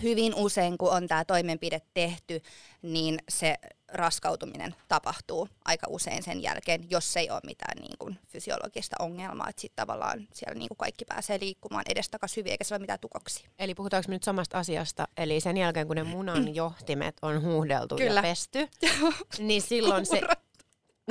[0.02, 2.40] hyvin usein, kun on tämä toimenpide tehty,
[2.82, 3.54] niin se
[3.94, 9.60] raskautuminen tapahtuu aika usein sen jälkeen, jos ei ole mitään niin kuin, fysiologista ongelmaa, että
[9.60, 13.50] sitten tavallaan siellä niin kuin kaikki pääsee liikkumaan edestakaisin hyvin, eikä se ole mitään tukoksia.
[13.58, 18.18] Eli puhutaanko nyt samasta asiasta, eli sen jälkeen kun ne munan johtimet on huuhdeltu Kyllä.
[18.18, 18.68] ja pesty,
[19.38, 20.20] niin silloin se,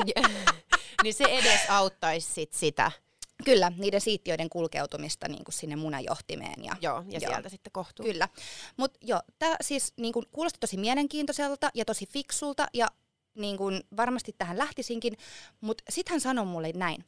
[1.03, 2.91] niin se edes auttaisi sit sitä,
[3.45, 6.63] Kyllä, niiden siittiöiden kulkeutumista niin kuin sinne munajohtimeen.
[6.63, 7.31] Ja, joo, ja joo.
[7.31, 8.05] sieltä sitten kohtuu.
[8.05, 8.29] Kyllä.
[8.77, 12.87] Mutta joo, tämä siis niin kuin, kuulosti tosi mielenkiintoiselta ja tosi fiksulta ja
[13.35, 15.17] niin kuin, varmasti tähän lähtisinkin,
[15.61, 17.05] mutta sitten hän sanoi mulle näin,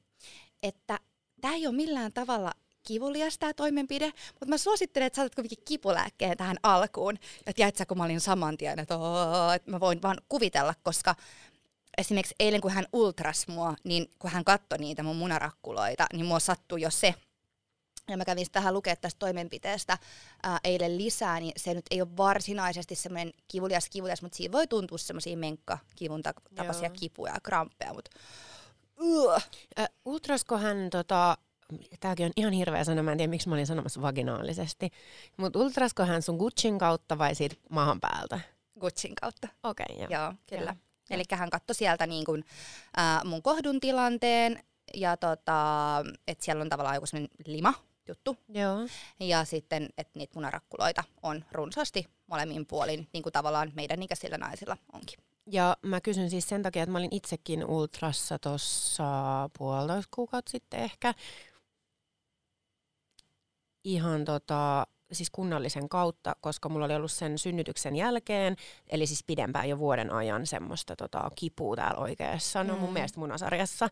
[0.63, 0.99] että
[1.41, 2.51] tämä ei ole millään tavalla
[2.83, 7.17] kivulias tämä toimenpide, mutta mä suosittelen, että saatat kuitenkin kipulääkkeen tähän alkuun.
[7.45, 8.95] Ja tiedätkö, kun mä olin saman tien, että,
[9.55, 11.15] että mä voin vaan kuvitella, koska
[11.97, 16.39] esimerkiksi eilen kun hän ultras mua, niin kun hän katsoi niitä mun munarakkuloita, niin mua
[16.39, 17.15] sattui jo se,
[18.07, 19.97] ja mä kävin tähän lukea tästä toimenpiteestä
[20.43, 24.67] ää, eilen lisää, niin se nyt ei ole varsinaisesti semmoinen kivulias kivulias, mutta siinä voi
[24.67, 26.23] tuntua semmoisia menkkakivun
[26.55, 28.11] tapaisia kipuja ja kramppeja, mutta
[28.99, 29.33] uh.
[29.79, 31.37] äh, ultraskohan tota,
[31.99, 34.91] tämäkin on ihan hirveä sana, mä en tiedä miksi mä olin sanomassa vaginaalisesti,
[35.37, 38.39] mutta ultraskohan sun Gucciin kautta vai siitä maahan päältä?
[38.79, 39.47] Gucciin kautta.
[39.63, 40.21] Okei, okay, joo.
[40.21, 40.33] joo.
[40.49, 40.75] kyllä.
[41.09, 42.43] Eli hän katsoi sieltä niin kun,
[42.99, 44.63] äh, mun kohdun tilanteen,
[44.93, 47.05] ja tota, että siellä on tavallaan joku
[47.45, 47.73] lima
[48.07, 48.37] juttu.
[48.49, 48.77] Joo.
[49.19, 54.77] Ja sitten, että niitä punarakkuloita on runsaasti molemmin puolin, niin kuin tavallaan meidän ikäisillä naisilla
[54.93, 55.19] onkin.
[55.51, 59.03] Ja mä kysyn siis sen takia, että mä olin itsekin ultrassa tuossa
[59.57, 61.13] puolitoista kuukautta sitten ehkä.
[63.83, 68.55] Ihan tota, siis kunnallisen kautta, koska mulla oli ollut sen synnytyksen jälkeen,
[68.89, 72.93] eli siis pidempään jo vuoden ajan semmoista tota, kipua täällä oikeassa, no mun mm.
[72.93, 73.89] mielestä munasarjassa.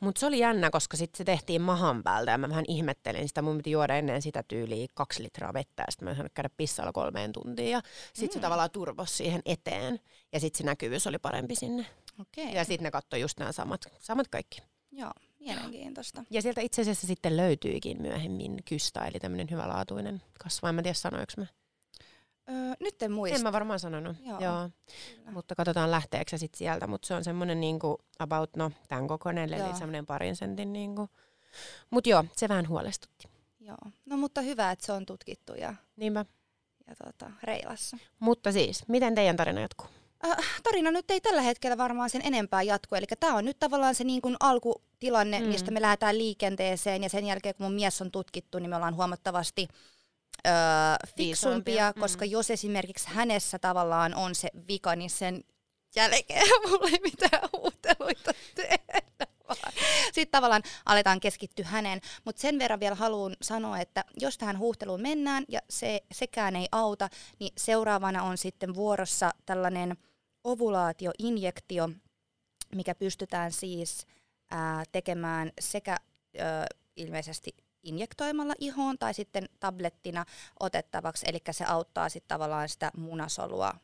[0.00, 3.42] Mutta se oli jännä, koska sitten se tehtiin mahan päältä ja mä vähän ihmettelin sitä.
[3.42, 6.92] Mun piti juoda ennen sitä tyyliä kaksi litraa vettä ja sitten mä en käydä pissalla
[6.92, 7.70] kolmeen tuntiin.
[7.70, 7.80] Ja
[8.12, 8.32] sitten mm.
[8.32, 10.00] se tavallaan turvos siihen eteen
[10.32, 11.86] ja sitten se näkyvyys oli parempi sinne.
[12.20, 12.52] Okay.
[12.54, 14.62] Ja sitten ne katsoi just nämä samat, samat kaikki.
[14.92, 15.12] Joo.
[15.54, 16.24] Mielenkiintoista.
[16.30, 20.68] Ja sieltä itse asiassa sitten löytyikin myöhemmin kystä, eli tämmöinen hyvälaatuinen kasva.
[20.68, 21.46] En mä tiedä sanoinko mä.
[22.48, 23.36] Öö, nyt en muista.
[23.36, 24.40] En mä varmaan sanonut, joo.
[24.40, 24.70] joo.
[25.30, 26.86] Mutta katsotaan lähteekö se sitten sieltä.
[26.86, 30.72] Mutta se on semmoinen niinku about, no, tämän kokoinen, eli semmoinen parin sentin.
[30.72, 31.08] Niinku.
[31.90, 33.28] Mutta joo, se vähän huolestutti.
[33.60, 36.24] Joo, no mutta hyvä, että se on tutkittu ja, Niinpä.
[36.86, 37.98] ja tota, reilassa.
[38.20, 39.86] Mutta siis, miten teidän tarina jatkuu?
[40.24, 42.94] Äh, tarina nyt ei tällä hetkellä varmaan sen enempää jatku.
[42.94, 45.46] Eli tämä on nyt tavallaan se niin kuin alkutilanne, mm.
[45.46, 47.02] mistä me lähdetään liikenteeseen.
[47.02, 49.68] Ja sen jälkeen, kun mun mies on tutkittu, niin me ollaan huomattavasti
[50.46, 50.52] öö,
[51.16, 52.00] fiksumpia, mm.
[52.00, 55.44] koska jos esimerkiksi hänessä tavallaan on se vika, niin sen
[55.96, 59.35] jälkeen mulla ei mitään huuteluita tehdä.
[60.14, 62.00] Sitten tavallaan aletaan keskittyä häneen.
[62.24, 66.68] Mutta sen verran vielä haluan sanoa, että jos tähän huuhteluun mennään ja se, sekään ei
[66.72, 69.96] auta, niin seuraavana on sitten vuorossa tällainen
[70.44, 71.90] ovulaatioinjektio,
[72.74, 74.06] mikä pystytään siis
[74.50, 75.96] ää, tekemään sekä
[76.38, 80.24] ää, ilmeisesti injektoimalla ihoon tai sitten tablettina
[80.60, 83.74] otettavaksi, eli se auttaa sitten tavallaan sitä munasolua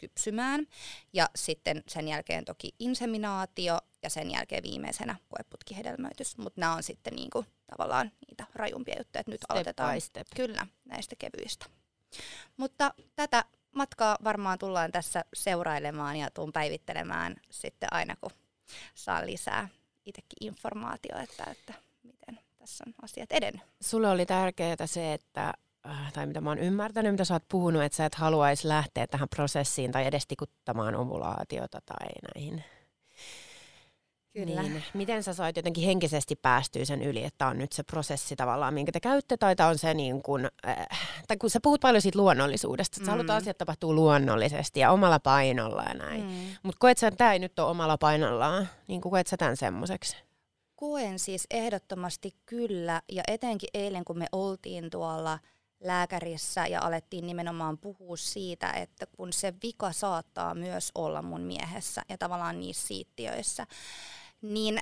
[0.00, 0.66] kypsymään.
[1.12, 6.38] Ja sitten sen jälkeen toki inseminaatio ja sen jälkeen viimeisenä koeputkihedelmöitys.
[6.38, 10.26] Mutta nämä on sitten niinku tavallaan niitä rajumpia juttuja, että nyt step aloitetaan step.
[10.36, 11.66] kyllä näistä kevyistä.
[12.56, 18.30] Mutta tätä matkaa varmaan tullaan tässä seurailemaan ja tuun päivittelemään sitten aina, kun
[18.94, 19.68] saa lisää
[20.06, 23.62] itsekin informaatiota, että, että miten tässä on asiat edennyt.
[23.80, 25.52] Sulle oli tärkeää se, että
[26.12, 29.28] tai mitä mä oon ymmärtänyt, mitä sä oot puhunut, että sä et haluaisi lähteä tähän
[29.28, 32.64] prosessiin tai edes tikuttamaan ovulaatiota tai näihin
[34.32, 34.62] Kyllä.
[34.62, 34.82] Niin.
[34.94, 38.92] Miten sä sait jotenkin henkisesti päästyä sen yli, että on nyt se prosessi tavallaan, minkä
[38.92, 40.86] te käytte, tai on se niin kuin, äh,
[41.28, 43.06] tai kun sä puhut paljon siitä luonnollisuudesta, että mm.
[43.06, 43.36] sä haluat mm.
[43.36, 46.22] asiat tapahtuu luonnollisesti ja omalla painolla ja näin.
[46.22, 46.56] Mm.
[46.62, 50.16] Mutta koet sä, että tämä ei nyt ole omalla painollaan, niin koet sä tämän semmoiseksi?
[50.76, 55.38] Koen siis ehdottomasti kyllä, ja etenkin eilen kun me oltiin tuolla
[55.80, 62.02] lääkärissä ja alettiin nimenomaan puhua siitä, että kun se vika saattaa myös olla mun miehessä
[62.08, 63.66] ja tavallaan niissä siittiöissä,
[64.42, 64.78] niin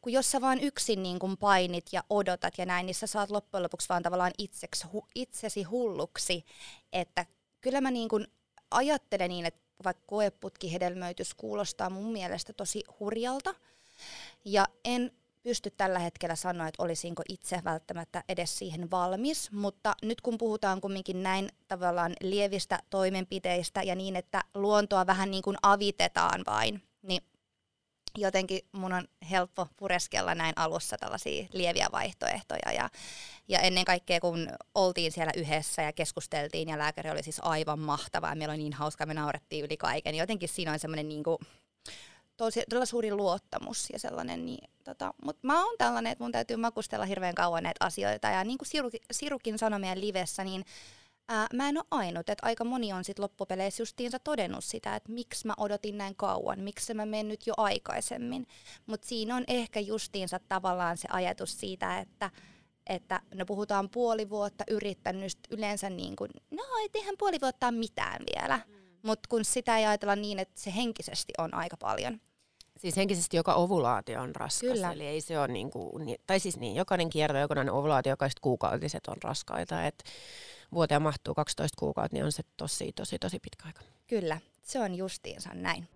[0.00, 3.30] kun jos sä vaan yksin niin kun painit ja odotat ja näin, niin sä saat
[3.30, 6.44] loppujen lopuksi vaan tavallaan itseksi, hu, itsesi hulluksi.
[6.92, 7.26] Että
[7.60, 8.26] kyllä mä niin kun
[8.70, 13.54] ajattelen niin, että vaikka koeputkihedelmöitys kuulostaa mun mielestä tosi hurjalta,
[14.44, 15.12] ja en
[15.44, 20.80] pysty tällä hetkellä sanoa, että olisinko itse välttämättä edes siihen valmis, mutta nyt kun puhutaan
[20.80, 27.22] kumminkin näin tavallaan lievistä toimenpiteistä ja niin, että luontoa vähän niin kuin avitetaan vain, niin
[28.18, 32.72] jotenkin mun on helppo pureskella näin alussa tällaisia lieviä vaihtoehtoja.
[32.74, 32.90] Ja,
[33.48, 38.28] ja ennen kaikkea, kun oltiin siellä yhdessä ja keskusteltiin, ja lääkäri oli siis aivan mahtava,
[38.28, 40.12] ja meillä oli niin hauska, me naurettiin yli kaiken.
[40.12, 41.38] Niin jotenkin siinä on semmoinen niin kuin,
[42.36, 44.46] tosi, todella suuri luottamus ja sellainen.
[44.46, 48.28] Niin, tota, Mutta mä oon tällainen, että mun täytyy makustella hirveän kauan näitä asioita.
[48.28, 50.64] Ja niin kuin Sirukin, Sirukin sanoi meidän livessä, niin
[51.28, 55.12] ää, mä en ole ainut, että aika moni on sit loppupeleissä justiinsa todennut sitä, että
[55.12, 58.46] miksi mä odotin näin kauan, miksi mä mennyt jo aikaisemmin.
[58.86, 62.30] Mutta siinä on ehkä justiinsa tavallaan se ajatus siitä, että
[62.86, 68.22] että no puhutaan puoli vuotta yrittänyt yleensä niin kuin, no ei eihän puoli vuotta mitään
[68.34, 68.60] vielä.
[68.66, 68.83] Mm.
[69.04, 72.20] Mutta kun sitä ei ajatella niin, että se henkisesti on aika paljon.
[72.76, 74.92] Siis henkisesti joka ovulaatio on raskas, Kyllä.
[74.92, 79.06] eli ei se ole niin kuin, tai siis niin, jokainen kierto, jokainen ovulaatio, jokaiset kuukautiset
[79.06, 80.04] on raskaita, että
[80.72, 83.80] vuoteen mahtuu 12 kuukautta, niin on se tosi, tosi, tosi pitkä aika.
[84.06, 85.88] Kyllä, se on justiinsa näin.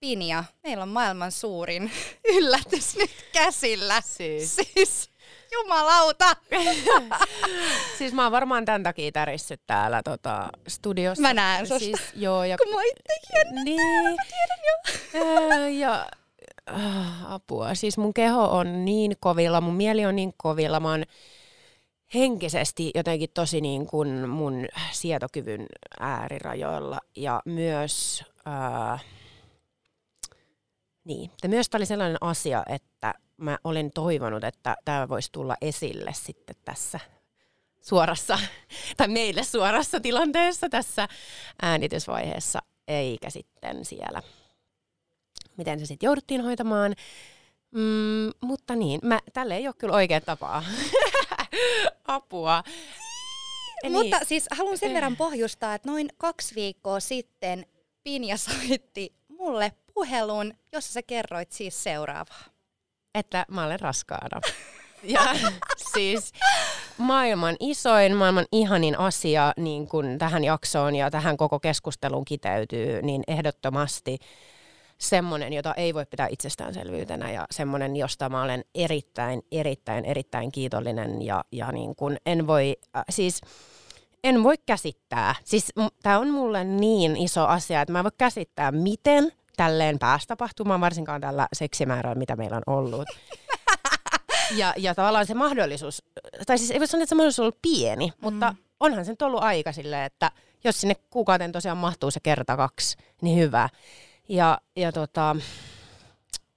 [0.00, 1.90] Pinja, meillä on maailman suurin
[2.36, 4.00] yllätys nyt käsillä.
[4.00, 4.56] Siis.
[4.56, 5.10] siis
[5.52, 6.36] jumalauta!
[7.98, 11.22] siis mä oon varmaan tämän takia tärissyt täällä tota, studiossa.
[11.22, 15.80] Mä näen susta, siis, joo, ja, kun mä itsekin niin, mä tiedän jo.
[15.86, 16.06] Ja
[16.70, 17.74] äh, apua.
[17.74, 21.04] Siis mun keho on niin kovilla, mun mieli on niin kovilla, mä oon
[22.14, 25.66] henkisesti jotenkin tosi niin kuin mun sietokyvyn
[26.00, 28.98] äärirajoilla ja myös, ää,
[31.04, 35.56] niin, ja myös tämä oli sellainen asia, että mä olen toivonut, että tämä voisi tulla
[35.60, 37.00] esille sitten tässä
[37.80, 38.38] suorassa,
[38.96, 41.08] tai meille suorassa tilanteessa tässä
[41.62, 42.58] äänitysvaiheessa,
[42.88, 44.22] eikä sitten siellä,
[45.56, 46.94] miten se sitten jouduttiin hoitamaan.
[47.70, 50.64] Mm, mutta niin, mä, tälle ei ole kyllä oikea tapaa.
[52.04, 52.62] Apua.
[53.82, 53.92] Eli...
[53.92, 57.66] Mutta siis haluan sen verran pohjustaa, että noin kaksi viikkoa sitten
[58.02, 62.44] Pinja soitti mulle puhelun, jossa sä kerroit siis seuraavaa.
[63.14, 64.40] Että mä olen raskaana.
[65.14, 65.20] ja
[65.92, 66.32] siis
[66.98, 73.22] maailman isoin, maailman ihanin asia niin kun tähän jaksoon ja tähän koko keskusteluun kiteytyy, niin
[73.28, 74.18] ehdottomasti
[74.98, 81.22] semmoinen, jota ei voi pitää itsestäänselvyytenä ja semmoinen, josta mä olen erittäin, erittäin, erittäin kiitollinen
[81.22, 83.40] ja, ja niin kun en voi, äh, siis
[84.24, 85.34] en voi käsittää.
[85.44, 90.28] Siis tämä on mulle niin iso asia, että mä en voi käsittää, miten tälleen päästä
[90.28, 93.08] tapahtumaan, varsinkaan tällä seksimäärällä, mitä meillä on ollut.
[94.56, 96.02] Ja, ja tavallaan se mahdollisuus,
[96.46, 98.12] tai siis ei voi sanoa, että se mahdollisuus on ollut pieni, mm.
[98.20, 100.30] mutta onhan se nyt ollut aika silleen, että
[100.64, 103.68] jos sinne kuukauteen tosiaan mahtuu se kerta kaksi, niin hyvä.
[104.28, 105.36] Ja, ja tota,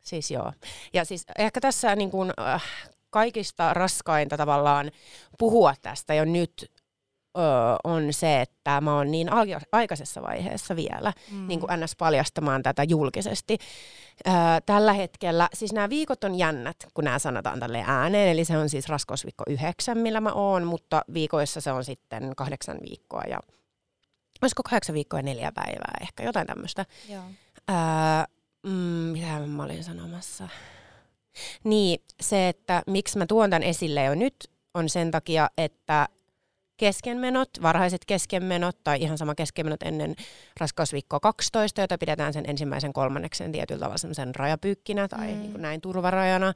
[0.02, 0.54] siis joo.
[0.94, 2.64] Ja siis ehkä tässä niin kuin, äh,
[3.10, 4.92] kaikista raskainta tavallaan
[5.38, 6.72] puhua tästä jo nyt
[7.84, 9.28] on se, että mä oon niin
[9.72, 11.48] aikaisessa vaiheessa vielä mm.
[11.48, 11.96] niin kuin ns.
[11.96, 13.58] paljastamaan tätä julkisesti.
[14.66, 18.70] Tällä hetkellä, siis nämä viikot on jännät, kun nämä sanotaan tälle ääneen, eli se on
[18.70, 23.40] siis raskausviikko yhdeksän, millä mä oon, mutta viikoissa se on sitten kahdeksan viikkoa ja
[24.42, 26.86] olisiko kahdeksan viikkoa ja neljä päivää ehkä, jotain tämmöistä.
[28.64, 28.72] mm,
[29.14, 30.48] mitä mä olin sanomassa?
[31.64, 34.36] Niin, se, että miksi mä tuon tämän esille jo nyt,
[34.74, 36.08] on sen takia, että
[36.84, 40.16] keskenmenot, varhaiset keskenmenot tai ihan sama keskenmenot ennen
[40.60, 45.40] raskausviikkoa 12, jota pidetään sen ensimmäisen kolmanneksen tietyllä tavalla semmoisen rajapyykkinä tai mm.
[45.40, 46.54] niin kuin näin turvarajana,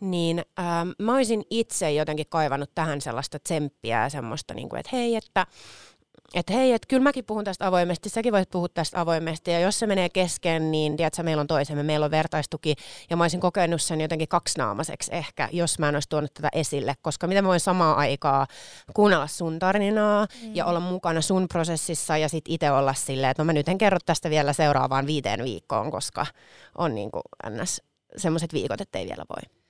[0.00, 4.96] niin ähm, mä olisin itse jotenkin kaivannut tähän sellaista tsemppiä ja semmoista, niin kuin, että
[4.96, 5.46] hei, että
[6.34, 9.78] että hei, että kyllä mäkin puhun tästä avoimesti, säkin voit puhua tästä avoimesti, ja jos
[9.78, 12.74] se menee kesken, niin tiedätkö, meillä on toisemme, meillä on vertaistuki,
[13.10, 16.94] ja mä olisin kokenut sen jotenkin kaksinaamaiseksi ehkä, jos mä en olisi tuonut tätä esille,
[17.02, 18.46] koska mitä mä voin samaan aikaa
[18.94, 20.54] kuunnella sun tarinaa, mm.
[20.54, 23.78] ja olla mukana sun prosessissa, ja sitten itse olla silleen, että no mä nyt en
[23.78, 26.26] kerro tästä vielä seuraavaan viiteen viikkoon, koska
[26.78, 27.82] on niin kuin ns.
[28.16, 29.61] semmoiset viikot, ettei vielä voi.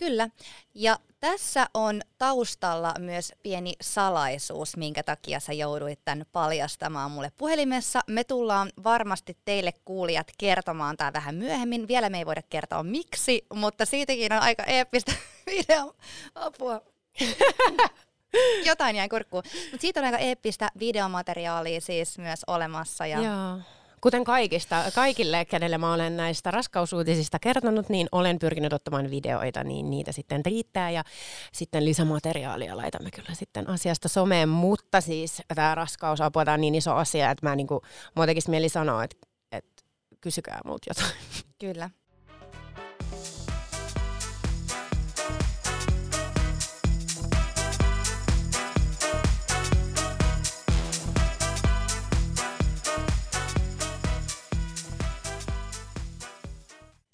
[0.00, 0.28] Kyllä.
[0.74, 8.00] Ja tässä on taustalla myös pieni salaisuus, minkä takia sä jouduit tämän paljastamaan mulle puhelimessa.
[8.06, 11.88] Me tullaan varmasti teille kuulijat kertomaan tämä vähän myöhemmin.
[11.88, 15.12] Vielä me ei voida kertoa miksi, mutta siitäkin on aika eeppistä
[15.46, 15.94] video.
[16.34, 16.80] Apua.
[18.68, 19.42] Jotain jäi kurkkuun.
[19.70, 23.06] Mutta siitä on aika eeppistä videomateriaalia siis myös olemassa.
[23.06, 23.58] Ja Joo.
[24.00, 29.90] Kuten kaikista, kaikille, kenelle mä olen näistä raskausuutisista kertonut, niin olen pyrkinyt ottamaan videoita, niin
[29.90, 30.90] niitä sitten riittää.
[30.90, 31.04] Ja
[31.52, 34.48] sitten lisämateriaalia laitamme kyllä sitten asiasta someen.
[34.48, 37.82] Mutta siis tämä raskausapua, tämä on niin iso asia, että mä niinku,
[38.16, 39.16] mua tekisi mieli sanoa, että,
[39.52, 39.82] että
[40.20, 41.12] kysykää muut jotain.
[41.58, 41.90] Kyllä.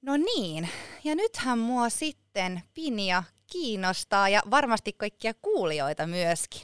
[0.06, 0.68] No niin,
[1.04, 6.62] ja nythän mua sitten Pinja kiinnostaa ja varmasti kaikkia kuulijoita myöskin.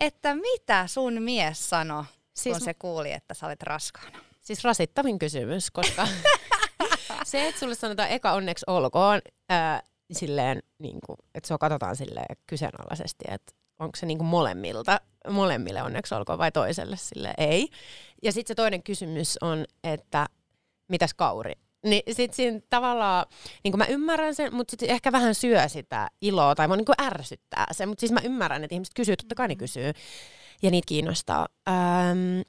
[0.00, 4.18] Että mitä sun mies sanoi, siis kun se kuuli, että sä olet raskaana?
[4.40, 6.08] Siis rasittavin kysymys, koska
[7.24, 9.82] se, että sulle sanotaan eka onneksi olkoon, ää,
[10.12, 15.82] silleen, niin kuin, että sua katsotaan silleen kyseenalaisesti, että onko se niin kuin molemmilta, molemmille
[15.82, 17.68] onneksi olkoon vai toiselle sille ei.
[18.22, 20.26] Ja sitten se toinen kysymys on, että
[20.88, 21.52] mitäs Kauri?
[21.82, 23.26] Niin sit siinä tavallaan,
[23.64, 27.66] niin mä ymmärrän sen, mutta sitten ehkä vähän syö sitä iloa tai mua niin ärsyttää
[27.72, 27.86] se.
[27.86, 29.92] Mutta siis mä ymmärrän, että ihmiset kysyy, totta kai ne kysyy.
[30.62, 31.48] Ja niitä kiinnostaa.
[31.68, 32.40] Ähm,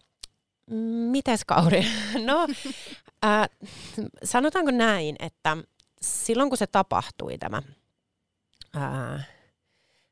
[1.12, 1.86] mites Kauri?
[2.26, 2.48] no,
[3.26, 3.50] äh,
[4.24, 5.58] sanotaanko näin, että
[6.02, 7.62] silloin kun se tapahtui tämä
[8.78, 9.28] äh,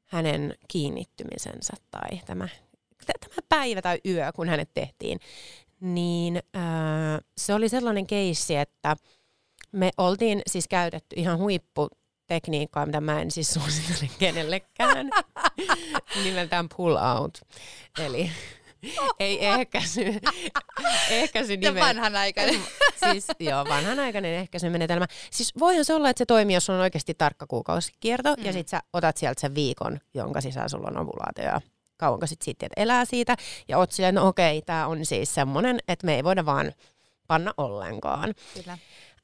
[0.05, 2.47] hänen kiinnittymisensä tai tämä,
[3.05, 5.20] tämä päivä tai yö, kun hänet tehtiin,
[5.82, 6.63] niin äh,
[7.38, 8.95] se oli sellainen keissi, että
[9.71, 15.09] me oltiin siis käytetty ihan huipputekniikkaa, mitä mä en siis suosittele kenellekään,
[16.23, 17.38] nimeltään pull out.
[17.99, 18.32] Eli
[19.19, 20.05] ei ehkäisy,
[21.09, 22.61] ehkäisy Ja vanhanaikainen.
[23.11, 25.05] siis joo, vanhanaikainen ehkäisymenetelmä.
[25.32, 28.45] Siis voihan se olla, että se toimii, jos on oikeasti tarkka kuukausikierto, mm.
[28.45, 31.61] ja sit sä otat sieltä sen viikon, jonka sisällä sulla on ovulaatio, ja
[31.99, 33.35] kauanko sit sitten elää siitä,
[33.67, 36.71] ja oot silleen, no okei, tämä on siis semmoinen, että me ei voida vaan
[37.27, 38.33] panna ollenkaan.
[38.53, 38.77] Kyllä.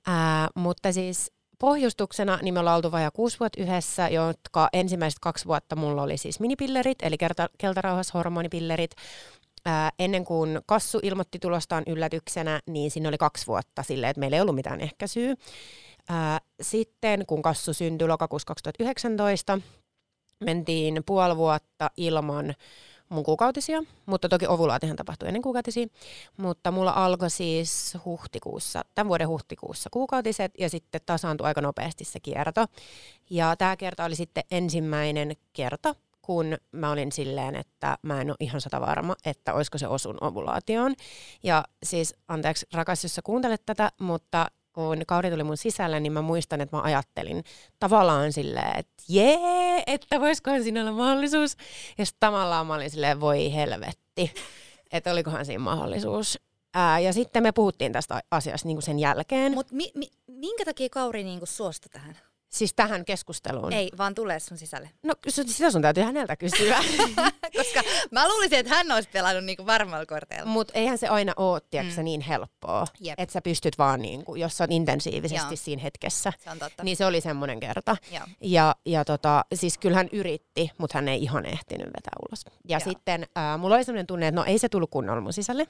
[0.07, 5.45] Ää, mutta siis pohjustuksena niin me ollaan oltu vajaa kuusi vuotta yhdessä, jotka ensimmäiset kaksi
[5.45, 8.91] vuotta mulla oli siis minipillerit, eli kerta, keltarauhashormonipillerit.
[9.65, 14.35] Ää, ennen kuin Kassu ilmoitti tulostaan yllätyksenä, niin siinä oli kaksi vuotta silleen, että meillä
[14.35, 15.35] ei ollut mitään ehkäisyä.
[16.09, 19.59] Ää, sitten kun Kassu syntyi lokakuussa 2019,
[20.39, 22.53] mentiin puoli vuotta ilman
[23.09, 25.87] mun kuukautisia, mutta toki ovulaatihan tapahtui ennen kuukautisia.
[26.37, 32.19] Mutta mulla alkoi siis huhtikuussa, tämän vuoden huhtikuussa kuukautiset ja sitten tasaantui aika nopeasti se
[32.19, 32.65] kierto.
[33.29, 38.35] Ja tämä kerta oli sitten ensimmäinen kerta, kun mä olin silleen, että mä en ole
[38.39, 40.95] ihan sata varma, että olisiko se osun ovulaatioon.
[41.43, 46.13] Ja siis, anteeksi rakas, jos sä kuuntelet tätä, mutta kun Kauri tuli mun sisälle, niin
[46.13, 47.43] mä muistan, että mä ajattelin
[47.79, 51.57] tavallaan silleen, että jee, että voisikohan siinä olla mahdollisuus.
[51.97, 54.33] Ja sitten tavallaan mä olin silleen, voi helvetti,
[54.91, 56.39] että olikohan siinä mahdollisuus.
[56.73, 59.53] Ää, ja sitten me puhuttiin tästä asiasta niin sen jälkeen.
[59.53, 62.17] Mutta mi, mi, minkä takia Kauri niinku suostui tähän?
[62.55, 63.73] Siis tähän keskusteluun.
[63.73, 64.89] Ei, vaan tulee sun sisälle.
[65.03, 66.77] No sitä sun täytyy häneltä kysyä.
[67.57, 67.81] Koska
[68.11, 70.45] mä luulisin, että hän olisi pelannut niinku varmalla korteella.
[70.45, 72.03] Mutta eihän se aina ole, tiedätkö, mm.
[72.03, 72.87] niin helppoa.
[72.99, 73.19] Jep.
[73.19, 75.55] Että sä pystyt vaan, niinku, jos sä oot intensiivisesti Joo.
[75.55, 76.33] siinä hetkessä.
[76.43, 76.83] Se on totta.
[76.83, 77.97] Niin se oli semmoinen kerta.
[78.11, 78.23] Joo.
[78.41, 82.45] Ja, ja tota, siis kyllä hän yritti, mutta hän ei ihan ehtinyt vetää ulos.
[82.69, 82.79] Ja Joo.
[82.79, 85.67] sitten ää, mulla oli semmoinen tunne, että no ei se tullut kunnolla mun sisälle.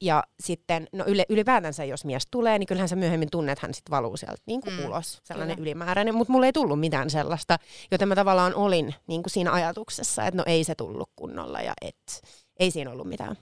[0.00, 3.74] Ja sitten, no yle, ylipäätänsä jos mies tulee, niin kyllähän sä myöhemmin tunnet, että hän
[3.74, 5.20] sitten valuu sieltä niin kuin Mm, mm, ulos.
[5.24, 5.66] Sellainen kyllä.
[5.70, 7.58] ylimääräinen, mutta mulla ei tullut mitään sellaista.
[7.90, 11.72] Joten mä tavallaan olin niin kuin siinä ajatuksessa, että no ei se tullut kunnolla ja
[11.82, 12.22] et,
[12.58, 13.36] ei siinä ollut mitään.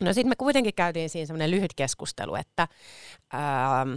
[0.00, 2.68] No sitten me kuitenkin käytiin siinä semmoinen lyhyt keskustelu, että
[3.34, 3.94] ähm,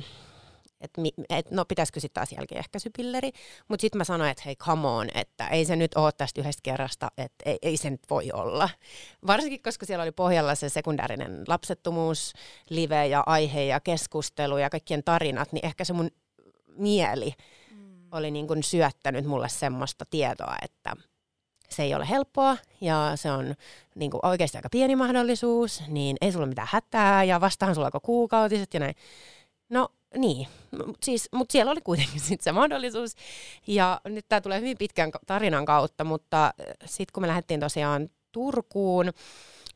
[0.81, 3.31] et, mi- et, no pitäisikö sitten taas jälkiehkäisypilleri.
[3.67, 6.59] Mutta sitten mä sanoin, että hei come on, että ei se nyt ole tästä yhdestä
[6.63, 8.69] kerrasta, että ei, ei se nyt voi olla.
[9.27, 12.33] Varsinkin, koska siellä oli pohjalla se sekundäärinen lapsettomuus,
[12.69, 16.11] live ja aihe ja keskustelu ja kaikkien tarinat, niin ehkä se mun
[16.77, 17.33] mieli
[18.11, 20.95] oli niin kuin syöttänyt mulle semmoista tietoa, että
[21.69, 23.55] se ei ole helppoa ja se on
[23.95, 28.01] niin kuin oikeasti aika pieni mahdollisuus, niin ei sulla mitään hätää ja vastahan sulla alkoi
[28.03, 28.95] kuukautiset ja näin.
[29.69, 30.47] No niin,
[31.03, 33.15] siis, mutta siellä oli kuitenkin sit se mahdollisuus.
[33.67, 36.53] Ja nyt tämä tulee hyvin pitkän tarinan kautta, mutta
[36.85, 39.11] sitten kun me lähdettiin tosiaan Turkuun,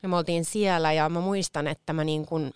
[0.03, 2.51] ja me oltiin siellä ja mä muistan, että mä niin kun,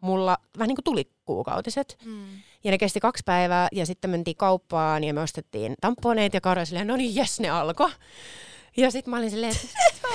[0.00, 1.98] mulla vähän niin kuin tuli kuukautiset.
[2.04, 2.26] Mm.
[2.64, 6.64] Ja ne kesti kaksi päivää ja sitten mentiin kauppaan ja me ostettiin tamponeet ja Karo
[6.64, 7.90] silleen, no niin jes ne alkoi.
[8.76, 9.54] Ja sitten mä olin silleen,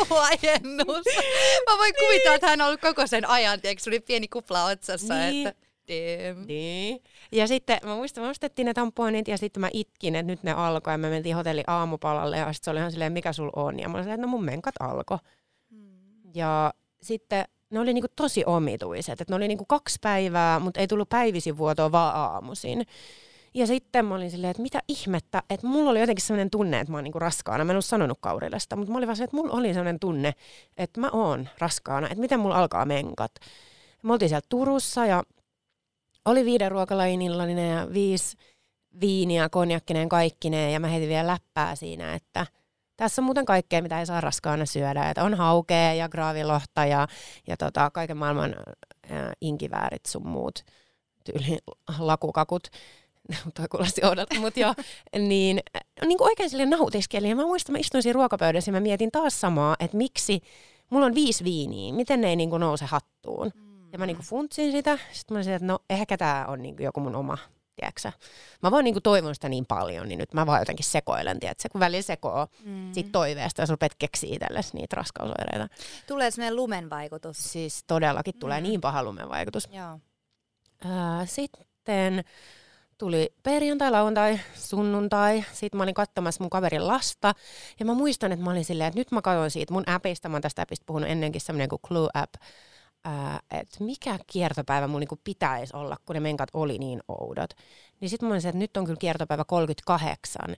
[0.10, 1.06] Huojennus.
[1.70, 4.66] Mä voin kuvitella, että hän on ollut koko sen ajan, tiedätkö, sulla oli pieni kupla
[4.66, 5.48] otsassa, Niin.
[5.48, 6.48] että damn.
[6.48, 7.04] Niin.
[7.32, 10.52] Ja sitten mä muistan, me ostettiin ne tamponit ja sitten mä itkin, että nyt ne
[10.52, 13.80] alkoi ja me mentiin hotelli aamupalalle ja sitten se oli ihan silleen, mikä sul on?
[13.80, 15.18] Ja mä olin silleen, että no mun menkat alkoi.
[16.36, 20.88] Ja sitten ne oli niinku tosi omituiset, että ne oli niinku kaksi päivää, mutta ei
[20.88, 22.86] tullut päivisin vuotoa, vaan aamuisin.
[23.54, 26.92] Ja sitten mä olin silleen, että mitä ihmettä, että mulla oli jotenkin sellainen tunne, että
[26.92, 27.66] mä oon niinku raskaana.
[27.66, 30.00] Mä en ollut sanonut Kaurille sitä, mutta mä olin vaan se, että mulla oli sellainen
[30.00, 30.34] tunne,
[30.78, 33.32] että mä oon raskaana, että miten mulla alkaa menkat.
[34.04, 35.24] Me oltiin siellä Turussa ja
[36.26, 38.38] oli viiden ruokalajin illallinen ja viisi
[39.02, 42.48] viiniä, konjakkineen, kaikkineen ja mä heitin vielä läppää siinä, että
[42.98, 45.10] tässä on muuten kaikkea, mitä ei saa raskaana syödä.
[45.10, 47.08] Että on haukea ja graavilohta ja,
[47.48, 48.56] ja tota, kaiken maailman
[49.10, 50.66] ää, inkiväärit sun muut
[51.24, 51.60] tyyli
[52.00, 52.68] lakukakut.
[53.58, 54.74] Toi kuulosti oudolta, mutta joo.
[55.20, 55.60] Niin,
[56.06, 57.30] niin kuin oikein silleen nautiskelin.
[57.30, 60.42] Ja mä muistan, mä istuin siinä ruokapöydässä ja mä mietin taas samaa, että miksi
[60.90, 63.52] mulla on viisi viiniä, miten ne ei niin kuin nouse hattuun.
[63.92, 64.98] Ja mä niinku funtsin sitä.
[65.12, 67.38] Sitten mä olisin, että no ehkä tämä on niinku joku mun oma,
[67.76, 68.12] tiedätkö
[68.64, 71.80] Mä vaan niinku toivon sitä niin paljon, niin nyt mä vaan jotenkin sekoilen, tiedätkö kun
[71.82, 72.94] välillä sekoo mm.
[72.94, 75.68] siitä toiveesta ja sä rupeat keksiä itsellesi niitä raskausoireita.
[76.08, 77.38] Tulee sellainen lumen vaikutus.
[77.38, 78.64] Siis todellakin tulee Mm.
[78.64, 79.70] niin paha lumen vaikutus.
[79.72, 80.00] Joo.
[80.86, 82.24] Ää, sitten
[82.98, 85.46] tuli perjantai, lauantai, sunnuntai.
[85.54, 87.34] Sitten mä olin katsomassa mun kaverin lasta.
[87.80, 90.30] Ja mä muistan, että mä olin silleen, että nyt mä katson siitä mun appista.
[90.30, 92.34] Mä oon tästä appista puhunut ennenkin, semmoinen kuin Clue-app.
[92.36, 92.46] Ää,
[93.52, 97.50] että mikä kiertopäivä mun niinku pitäisi olla, kun ne menkat oli niin oudot.
[98.00, 100.56] Niin sitten mä olin se, että nyt on kyllä kiertopäivä 38.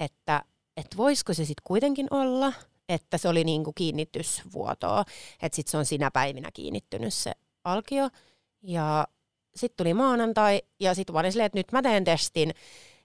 [0.00, 0.42] Että,
[0.76, 2.52] että voisiko se sitten kuitenkin olla,
[2.88, 5.04] että se oli niinku kiinnitysvuotoa.
[5.42, 7.32] Että sitten se on sinä päivinä kiinnittynyt se
[7.64, 8.08] alkio.
[8.62, 9.06] Ja
[9.56, 12.54] sitten tuli maanantai ja sitten olin silleen, että nyt mä teen testin.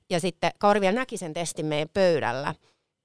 [0.09, 2.55] Ja sitten Kauri vielä näki sen testin meidän pöydällä.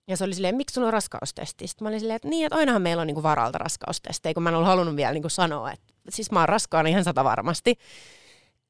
[0.08, 1.66] Ja se oli silleen, miksi sulla on raskaustesti?
[1.66, 4.48] Sitten mä olin silleen, että niin, että ainahan meillä on niinku varalta raskaustestejä, kun mä
[4.48, 7.78] en ollut halunnut vielä niinku sanoa, että siis mä oon raskaana ihan sata varmasti.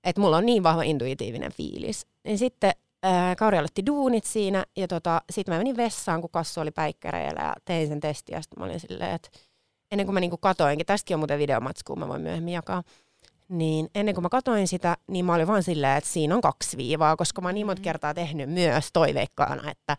[0.05, 2.07] Että mulla on niin vahva intuitiivinen fiilis.
[2.25, 2.73] Niin sitten
[3.03, 7.41] ää, Kauri aloitti duunit siinä ja tota, sitten mä menin vessaan, kun kassu oli päikkäreillä
[7.43, 9.29] ja tein sen testin ja sitten mä olin silleen, että
[9.91, 12.83] ennen kuin mä niinku katoinkin, tästäkin on muuten videomatsku, mä voin myöhemmin jakaa,
[13.49, 16.77] niin ennen kuin mä katoin sitä, niin mä olin vaan silleen, että siinä on kaksi
[16.77, 17.85] viivaa, koska mä oon niin monta mm.
[17.85, 19.97] kertaa tehnyt myös toiveikkaana, että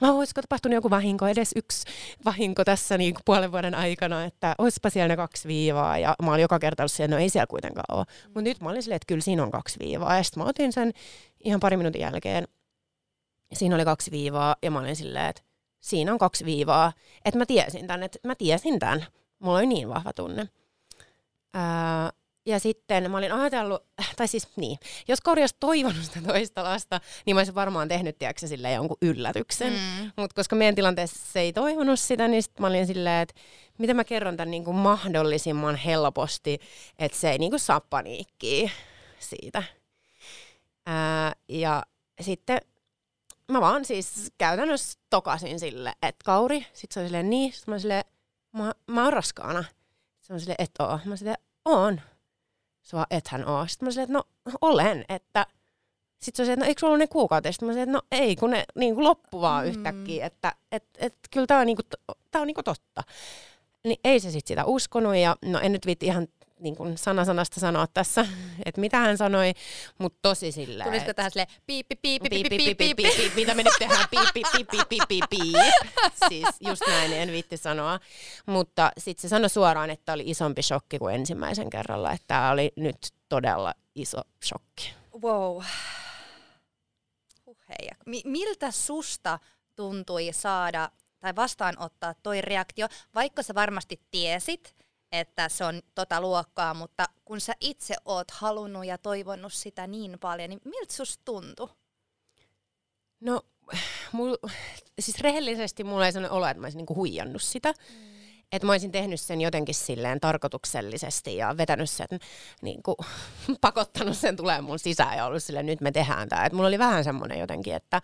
[0.00, 1.84] no, olisiko tapahtunut joku vahinko, edes yksi
[2.24, 5.98] vahinko tässä niin kuin puolen vuoden aikana, että olisipa siellä ne kaksi viivaa.
[5.98, 8.04] Ja mä olin joka kerta ollut siellä, no ei siellä kuitenkaan ole.
[8.04, 8.24] Mm.
[8.24, 10.16] Mutta nyt mä olin silleen, että kyllä siinä on kaksi viivaa.
[10.16, 10.92] Ja sitten mä otin sen
[11.44, 12.48] ihan pari minuutin jälkeen.
[13.52, 15.42] Siinä oli kaksi viivaa ja mä olin silleen, että
[15.80, 16.92] siinä on kaksi viivaa.
[17.24, 19.06] Että mä tiesin tämän, että mä tiesin tämän.
[19.38, 20.48] Mulla oli niin vahva tunne.
[21.54, 22.10] Ää,
[22.46, 23.86] ja sitten mä olin ajatellut,
[24.16, 24.78] tai siis niin,
[25.08, 28.96] jos Kori olisi toivonut sitä toista lasta, niin mä olisin varmaan tehnyt, tiedätkö, sille jonkun
[29.02, 29.72] yllätyksen.
[29.72, 30.10] Mm.
[30.16, 33.34] Mutta koska meidän tilanteessa se ei toivonut sitä, niin sit mä olin silleen, että
[33.78, 36.58] miten mä kerron tämän niin kuin mahdollisimman helposti,
[36.98, 38.70] että se ei niin kuin saa paniikkiä
[39.18, 39.62] siitä.
[40.86, 41.82] Ää, ja
[42.20, 42.60] sitten
[43.52, 47.78] mä vaan siis käytännössä tokasin sille, että Kauri, sit se on silleen niin, sit mä
[47.78, 48.04] silleen,
[48.52, 49.64] mä, mä oon raskaana.
[50.20, 50.98] Se on silleen, et oo.
[51.04, 52.00] Mä silleen, oon
[52.90, 53.66] se vaan, ethän oo.
[53.66, 55.46] Sitten mä sanoin, että no olen, että
[56.22, 57.54] sitten se oli, että no eikö sulla ollut ne kuukaudet?
[57.54, 59.70] Sitten mä sanoin, että no ei, kun ne niin kuin loppu vaan mm.
[59.70, 63.02] yhtäkkiä, että et, et, kyllä tämä on, niin kuin, tää on niin kuin totta.
[63.84, 66.28] Niin ei se sitten sitä uskonut ja no en nyt viitti ihan
[66.60, 68.26] niin kuin sana sanasta sanoa tässä,
[68.64, 69.52] että mitä hän sanoi,
[69.98, 70.90] mutta tosi silleen.
[70.90, 75.20] Tulisiko tähän silleen piippi, piippi, piippi, piippi, piippi, mitä me nyt tehdään, piippi, piippi, piippi,
[75.28, 75.58] piippi,
[76.28, 78.00] Siis just näin, en viitti sanoa.
[78.46, 82.72] Mutta sitten se sanoi suoraan, että oli isompi shokki kuin ensimmäisen kerralla, että tämä oli
[82.76, 82.98] nyt
[83.28, 84.94] todella iso shokki.
[85.22, 85.56] Wow.
[87.46, 87.90] Uh, hei.
[88.24, 89.38] miltä susta
[89.76, 90.90] tuntui saada
[91.20, 94.74] tai vastaanottaa toi reaktio, vaikka sä varmasti tiesit,
[95.12, 100.18] että se on tota luokkaa, mutta kun sä itse oot halunnut ja toivonut sitä niin
[100.20, 101.68] paljon, niin miltä susta tuntui?
[103.20, 103.42] No,
[104.12, 104.36] mul,
[105.00, 107.72] siis rehellisesti mulla ei sellainen olo, että mä olisin niinku huijannut sitä.
[107.72, 108.10] Mm.
[108.52, 112.06] Että mä olisin tehnyt sen jotenkin silleen tarkoituksellisesti ja vetänyt sen,
[112.62, 112.96] niinku,
[113.60, 116.46] pakottanut sen tulee mun sisään ja ollut silleen, nyt me tehdään tämä.
[116.46, 118.02] Et mulla oli vähän semmoinen jotenkin, että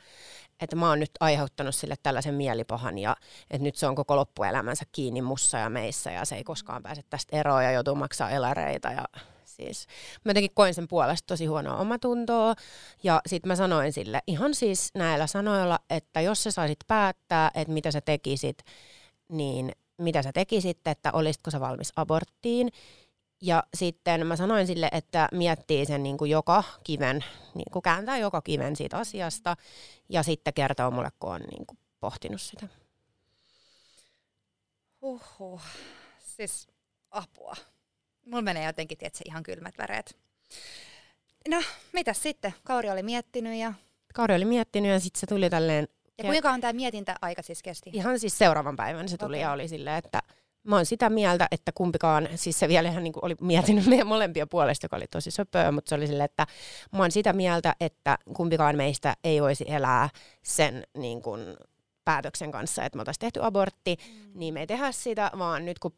[0.61, 3.17] että mä oon nyt aiheuttanut sille tällaisen mielipahan ja
[3.51, 7.03] että nyt se on koko loppuelämänsä kiinni mussa ja meissä ja se ei koskaan pääse
[7.11, 9.05] tästä eroon ja joutuu maksaa elareita ja
[9.45, 9.87] siis
[10.25, 12.55] mä jotenkin koin sen puolesta tosi huonoa omatuntoa
[13.03, 17.73] ja sitten mä sanoin sille ihan siis näillä sanoilla, että jos sä saisit päättää, että
[17.73, 18.59] mitä sä tekisit,
[19.29, 22.73] niin mitä sä tekisit, että olisitko sä valmis aborttiin
[23.43, 27.25] ja sitten mä sanoin sille, että miettii sen niin kuin joka kiven,
[27.55, 29.57] niin kuin kääntää joka kiven siitä asiasta
[30.09, 32.69] ja sitten kertoo mulle, kun on niin kuin pohtinut sitä.
[35.03, 35.63] Huhhuh.
[36.19, 36.69] Siis
[37.11, 37.57] apua.
[38.27, 40.17] Mulla menee jotenkin, tietysti, ihan kylmät väreet.
[41.49, 42.55] No, mitä sitten?
[42.65, 43.75] Kauri oli miettinyt ja...
[44.15, 45.89] Kauri oli miettinyt ja sitten se tuli tälleen...
[46.19, 47.91] Ja kuinka on tämä mietintäaika siis kesti?
[47.93, 49.41] Ihan siis seuraavan päivän se tuli okay.
[49.41, 50.23] ja oli silleen, että
[50.67, 54.47] mä oon sitä mieltä, että kumpikaan, siis se vielä ihan niin oli mietinyt meidän molempia
[54.47, 56.47] puolesta, joka oli tosi söpöä, mutta se oli silleen, että
[56.93, 60.09] mä oon sitä mieltä, että kumpikaan meistä ei voisi elää
[60.43, 61.41] sen niin kuin
[62.05, 64.31] päätöksen kanssa, että me oltaisiin tehty abortti, mm.
[64.35, 65.95] niin me ei tehdä sitä, vaan nyt kun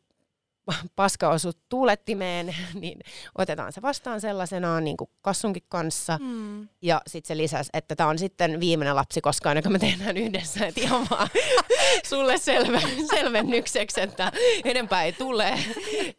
[0.96, 2.98] paska osuu tuulettimeen, niin
[3.38, 6.18] otetaan se vastaan sellaisenaan niin kuin kassunkin kanssa.
[6.20, 6.68] Mm.
[6.82, 10.66] Ja sitten se lisäsi, että tämä on sitten viimeinen lapsi koskaan, joka me tehdään yhdessä.
[10.66, 11.28] Että ihan vaan
[12.10, 14.32] sulle selvä, selvennykseksi, että
[14.64, 15.58] enempää ei tule.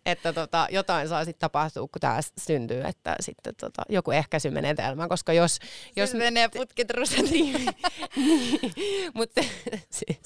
[0.06, 2.82] Että tota, jotain saa sitten tapahtua, kun tämä syntyy.
[2.82, 5.60] Että sitten tota, joku ehkäisymenetelmä, koska jos...
[5.96, 6.88] jos menee putkit
[7.32, 7.70] niin,
[8.16, 9.42] niin, mutta
[9.90, 10.20] siis,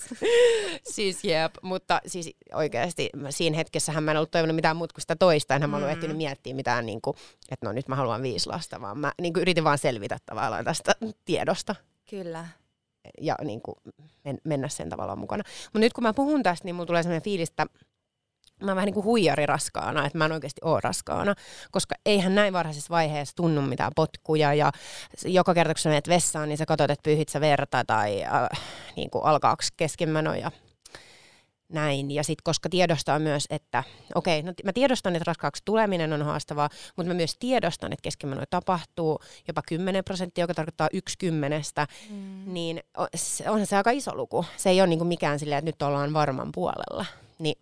[0.84, 5.16] siis jep, mutta siis oikeasti siinä hetkessähän mä en ollut toivonut mitään muuta kuin sitä
[5.16, 5.56] toista.
[5.56, 5.94] Enhän mä ollut mm.
[5.94, 7.18] ehtinyt miettiä mitään, niin kuin,
[7.52, 10.66] että no nyt mä haluan viisi lasta, vaan mä niin kuin yritin vaan selvitä tavallaan
[10.66, 10.96] tästä
[11.26, 11.76] tiedosta.
[12.10, 12.48] Kyllä.
[13.22, 13.76] Ja niin kuin,
[14.26, 15.44] men, mennä sen tavallaan mukana.
[15.64, 17.66] Mutta nyt kun mä puhun tästä, niin mulla tulee sellainen fiilis, että
[18.62, 21.36] mä oon vähän niin kuin huijari raskaana, että mä en oikeasti ole raskaana,
[21.72, 24.72] koska eihän näin varhaisessa vaiheessa tunnu mitään potkuja ja
[25.26, 28.50] joka kerta kun sä menet vessaan, niin sä katsot, että pyyhit sä verta tai äh,
[28.96, 29.64] niin kuin alkaako
[30.40, 30.52] ja
[31.70, 32.12] näin.
[32.12, 33.84] Ja sitten koska tiedostaa myös, että
[34.16, 38.04] okei, okay, no mä tiedostan, että raskaaksi tuleminen on haastavaa, mutta mä myös tiedostan, että
[38.04, 42.54] keskimenoja tapahtuu jopa 10 prosenttia, joka tarkoittaa yksi kymmenestä, mm.
[42.54, 42.84] niin
[43.48, 44.46] onhan se aika iso luku.
[44.58, 47.06] Se ei ole niinku mikään silleen, että nyt ollaan varman puolella.
[47.40, 47.56] Niin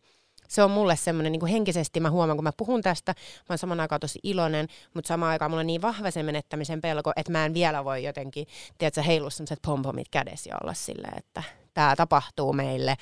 [0.52, 3.80] se on mulle semmoinen niin henkisesti, mä huomaan, kun mä puhun tästä, mä oon saman
[3.80, 7.46] aikaan tosi iloinen, mutta samaan aikaan mulla on niin vahva se menettämisen pelko, että mä
[7.46, 8.48] en vielä voi jotenkin,
[8.78, 11.44] tiedätkö, heilu sellaiset pompomit kädessä ja olla silleen, että
[11.74, 12.96] tämä tapahtuu meille,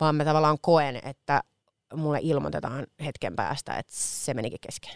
[0.00, 1.42] vaan mä tavallaan koen, että
[1.94, 4.92] mulle ilmoitetaan hetken päästä, että se menikin kesken.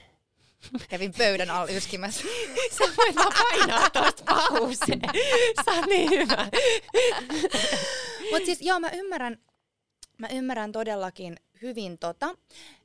[0.88, 2.22] Kävin pöydän alla yskimässä.
[2.78, 5.00] Sä voit vaan painaa tuosta pauseen.
[5.64, 6.48] Sä oot niin hyvä.
[8.30, 9.38] Mutta siis joo, mä ymmärrän,
[10.18, 12.34] mä ymmärrän todellakin hyvin tota.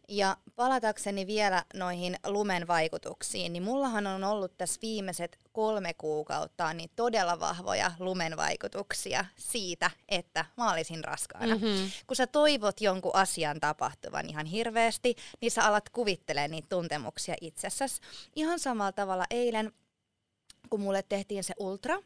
[0.07, 6.89] Ja palatakseni vielä noihin lumen vaikutuksiin, niin mullahan on ollut tässä viimeiset kolme kuukautta niin
[6.95, 11.55] todella vahvoja lumen vaikutuksia siitä, että mä olisin raskaana.
[11.55, 11.91] Mm-hmm.
[12.07, 18.01] Kun sä toivot jonkun asian tapahtuvan ihan hirveästi, niin sä alat kuvittelemaan niitä tuntemuksia itsessäsi.
[18.35, 19.71] Ihan samalla tavalla eilen,
[20.69, 21.97] kun mulle tehtiin se ultra,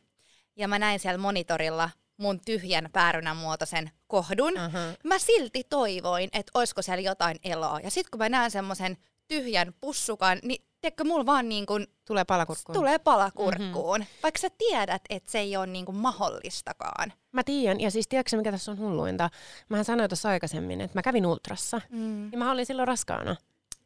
[0.55, 1.89] ja mä näin siellä monitorilla
[2.19, 4.53] mun tyhjän päärynän muotoisen kohdun.
[4.53, 4.97] Uh-huh.
[5.03, 7.79] Mä silti toivoin, että olisiko siellä jotain eloa.
[7.83, 8.97] Ja sitten kun mä näen semmoisen
[9.27, 12.73] tyhjän pussukan, niin tiedätkö, mulla vaan niin kuin, tulee palakurkkuun.
[12.73, 14.21] Tulee palakurkkuun, mm-hmm.
[14.23, 17.13] vaikka sä tiedät, että se ei ole niin kuin mahdollistakaan.
[17.31, 19.29] Mä tiedän, ja siis tiedätkö mikä tässä on hulluinta?
[19.69, 22.31] Mähän sanoin tuossa aikaisemmin, että mä kävin ultrassa, mm.
[22.31, 23.35] ja mä olin silloin raskaana.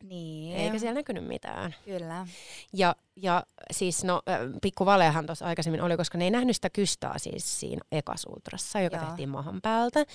[0.03, 0.57] Niin.
[0.57, 1.75] Eikä siellä näkynyt mitään.
[1.85, 2.27] Kyllä.
[2.73, 4.21] Ja, ja siis no,
[4.61, 8.97] pikku valehan tuossa aikaisemmin oli, koska ne ei nähnyt sitä kystaa siis siinä ekasultrassa, joka
[8.97, 9.05] Joo.
[9.05, 10.05] tehtiin mahan päältä,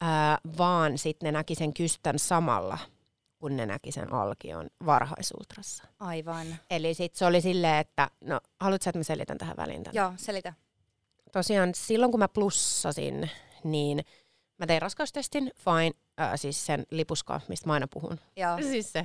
[0.00, 2.78] ää, vaan sitten ne näki sen kystän samalla,
[3.38, 5.84] kun ne näki sen alkion varhaisultrassa.
[6.00, 6.46] Aivan.
[6.70, 9.94] Eli sitten se oli silleen, että, no haluatko että mä selitän tähän väliin tämän?
[9.94, 10.52] Joo, selitä.
[11.32, 13.30] Tosiaan silloin kun mä plussasin,
[13.64, 14.04] niin
[14.58, 18.20] mä tein raskaustestin, fine, äh, siis sen lipuska, mistä mä aina puhun.
[18.36, 18.62] Joo.
[18.62, 19.04] siis se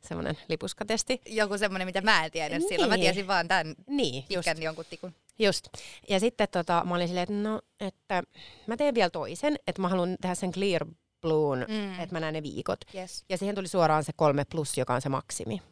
[0.00, 1.20] semmoinen lipuskatesti.
[1.26, 2.68] Joku semmoinen, mitä mä en tiedä niin.
[2.68, 2.90] silloin.
[2.90, 4.48] Mä tiesin vaan tämän niin, just.
[4.58, 5.14] jonkun tikun.
[5.38, 5.68] Just.
[6.08, 8.22] Ja sitten tota, mä olin silleen, että no, että
[8.66, 10.86] mä teen vielä toisen, että mä haluan tehdä sen clear
[11.20, 12.00] bluun, mm.
[12.00, 12.80] että mä näen ne viikot.
[12.94, 13.24] Yes.
[13.28, 15.62] Ja siihen tuli suoraan se kolme plus, joka on se maksimi.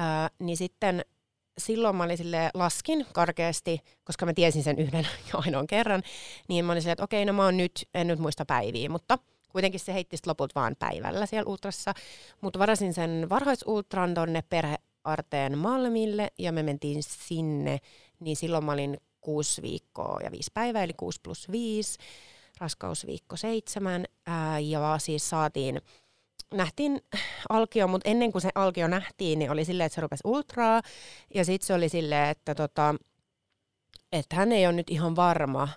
[0.00, 1.04] Äh, niin sitten
[1.58, 6.02] silloin mä olin sille laskin karkeasti, koska mä tiesin sen yhden ja ainoan kerran,
[6.48, 9.18] niin mä olin silleen, että okei, no mä oon nyt, en nyt muista päiviä, mutta
[9.58, 11.94] kuitenkin se heitti lopulta vaan päivällä siellä ultrassa.
[12.40, 17.78] Mutta varasin sen varhaisultran tonne perhearteen Malmille ja me mentiin sinne,
[18.20, 21.98] niin silloin mä olin kuusi viikkoa ja viisi päivää, eli kuusi plus viisi,
[22.60, 25.80] raskausviikko seitsemän, ää, ja siis saatiin
[26.54, 27.00] nähtiin
[27.48, 30.82] alkio, mutta ennen kuin se alkio nähtiin, niin oli silleen, että se rupesi ultraa.
[31.34, 32.94] Ja sitten se oli silleen, että, tota,
[34.12, 35.68] että hän ei ole nyt ihan varma,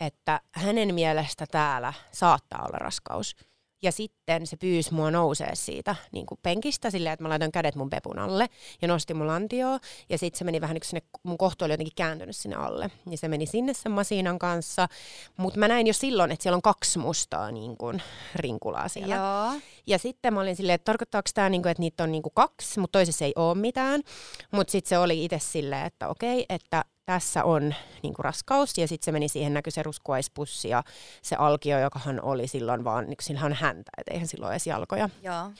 [0.00, 3.36] että hänen mielestä täällä saattaa olla raskaus.
[3.82, 7.74] Ja sitten se pyysi mua nousee siitä niin kuin penkistä silleen, että mä laitan kädet
[7.74, 8.48] mun pepun alle
[8.82, 9.78] ja nosti mun lantioa.
[10.08, 12.90] Ja sitten se meni vähän niin sinne, mun kohtu oli jotenkin kääntynyt sinne alle.
[13.10, 14.88] Ja se meni sinne sen masiinan kanssa.
[15.36, 18.02] Mutta mä näin jo silloin, että siellä on kaksi mustaa niin kuin,
[18.34, 19.14] rinkulaa siellä.
[19.14, 19.60] Joo.
[19.86, 22.34] Ja sitten mä olin silleen, että tarkoittaako tämä, niin kuin, että niitä on niin kuin
[22.34, 24.02] kaksi, mutta toisessa ei ole mitään.
[24.50, 28.88] Mutta sitten se oli itse silleen, että okei, että tässä on niin kuin raskaus, ja
[28.88, 30.82] sitten se meni siihen, näkyi se ruskuaispussi ja
[31.22, 35.08] se alkio, jokahan oli silloin vaan, niin sillä on häntä, et eihän silloin edes jalkoja.
[35.22, 35.50] Joo.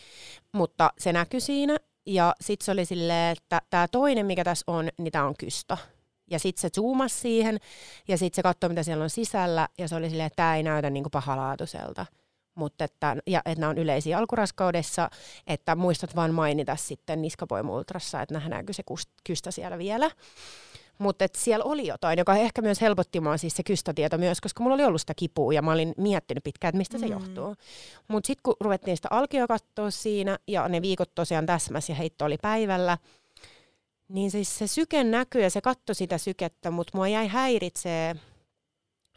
[0.52, 1.76] Mutta se näkyi siinä,
[2.06, 5.78] ja sitten se oli silleen, että tämä toinen, mikä tässä on, niin tämä on kystä.
[6.30, 7.58] Ja sitten se zoomasi siihen,
[8.08, 10.62] ja sitten se katsoi, mitä siellä on sisällä, ja se oli silleen, että tämä ei
[10.62, 12.06] näytä niin kuin pahalaatuiselta.
[12.54, 15.10] Mutta että, ja että nämä on yleisiä alkuraskaudessa,
[15.46, 18.82] että muistat vaan mainita sitten niskapoimultrassa, että nähdäänkö se
[19.24, 20.10] kystä siellä vielä.
[20.98, 24.74] Mutta siellä oli jotain, joka ehkä myös helpotti mua siis se kystätieto myös, koska mulla
[24.74, 27.12] oli ollut sitä kipua ja mä olin miettinyt pitkään, että mistä se mm.
[27.12, 27.54] johtuu.
[28.08, 32.24] Mutta sitten kun ruvettiin sitä alkioa katsoa siinä ja ne viikot tosiaan täsmäs ja heitto
[32.24, 32.98] oli päivällä,
[34.08, 38.16] niin siis se syke näkyy ja se katsoi sitä sykettä, mutta mua jäi häiritsee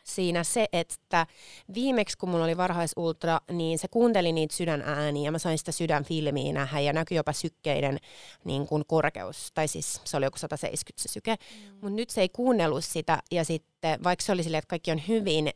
[0.04, 1.28] siinä se, että
[1.74, 6.54] viimeksi kun mulla oli varhaisultra, niin se kuunteli niitä sydänääniä ja mä sain sitä sydänfilmiä
[6.54, 7.98] nähdä ja näkyi jopa sykkeiden
[8.44, 11.74] niin kuin korkeus, tai siis se oli joku 170 se syke, mm.
[11.74, 15.02] mutta nyt se ei kuunnellut sitä ja sitten vaikka se oli silleen, että kaikki on
[15.08, 15.50] hyvin,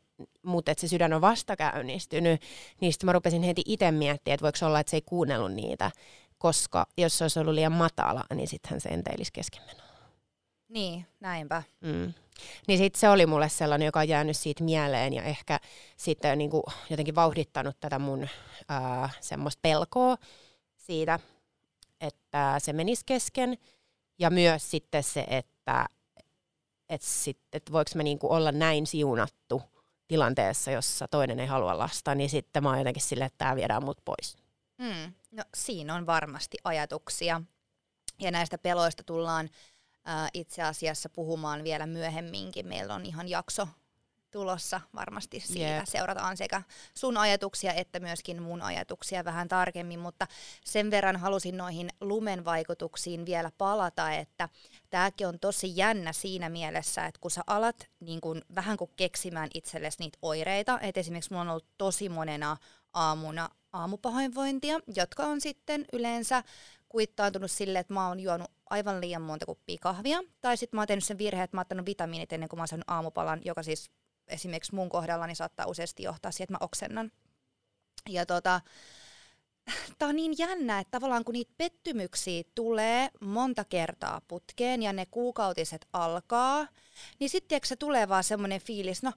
[0.44, 2.42] mutta että se sydän on vasta käynnistynyt,
[2.82, 5.92] niin sitten mä rupesin heti itse miettimään, että voiko olla, että se ei kuunnellut niitä,
[6.38, 9.86] koska jos se olisi ollut liian matala, niin sittenhän se enteilisi keskenmenoa.
[10.70, 11.64] Niin, näinpä.
[11.82, 12.14] Mm.
[12.68, 15.60] Niin sit se oli mulle sellainen, joka on jäänyt siitä mieleen ja ehkä
[15.98, 18.28] sitten niin kuin jotenkin vauhdittanut tätä mun
[18.70, 20.18] ää, semmoista pelkoa
[20.78, 21.20] siitä,
[22.02, 23.58] että se menisi kesken.
[24.20, 25.86] Ja myös sitten se, että
[26.90, 29.62] et sit, et voiko me niinku olla näin siunattu
[30.08, 33.84] tilanteessa, jossa toinen ei halua lasta, niin sitten mä oon jotenkin silleen, että tämä viedään
[33.84, 34.38] mut pois.
[34.84, 35.14] Hmm.
[35.32, 37.42] No siinä on varmasti ajatuksia.
[38.20, 39.50] Ja näistä peloista tullaan
[40.34, 42.68] itse asiassa puhumaan vielä myöhemminkin.
[42.68, 43.68] Meillä on ihan jakso
[44.32, 45.70] tulossa varmasti siitä.
[45.70, 45.86] Jep.
[45.86, 46.62] Seurataan sekä
[46.94, 50.28] sun ajatuksia että myöskin mun ajatuksia vähän tarkemmin, mutta
[50.66, 54.50] sen verran halusin noihin lumen vaikutuksiin vielä palata, että
[54.90, 59.50] tämäkin on tosi jännä siinä mielessä, että kun sä alat niin kun, vähän kuin keksimään
[59.54, 62.58] itsellesi niitä oireita, että esimerkiksi mulla on ollut tosi monena
[62.94, 66.44] aamuna aamupahoinvointia, jotka on sitten yleensä
[66.96, 70.88] kuittaantunut sille, että mä oon juonut aivan liian monta kuppia kahvia, tai sitten mä oon
[70.88, 73.64] tehnyt sen virheen, että mä oon ottanut vitamiinit ennen kuin mä oon saanut aamupalan, joka
[73.64, 73.92] siis
[74.28, 77.12] esimerkiksi mun kohdalla niin saattaa useasti johtaa siihen, että mä oksennan.
[78.10, 78.62] Ja tota,
[79.98, 85.06] tää on niin jännä, että tavallaan kun niitä pettymyksiä tulee monta kertaa putkeen ja ne
[85.06, 86.68] kuukautiset alkaa,
[87.20, 89.12] niin sitten se tulee vaan semmoinen fiilis, no,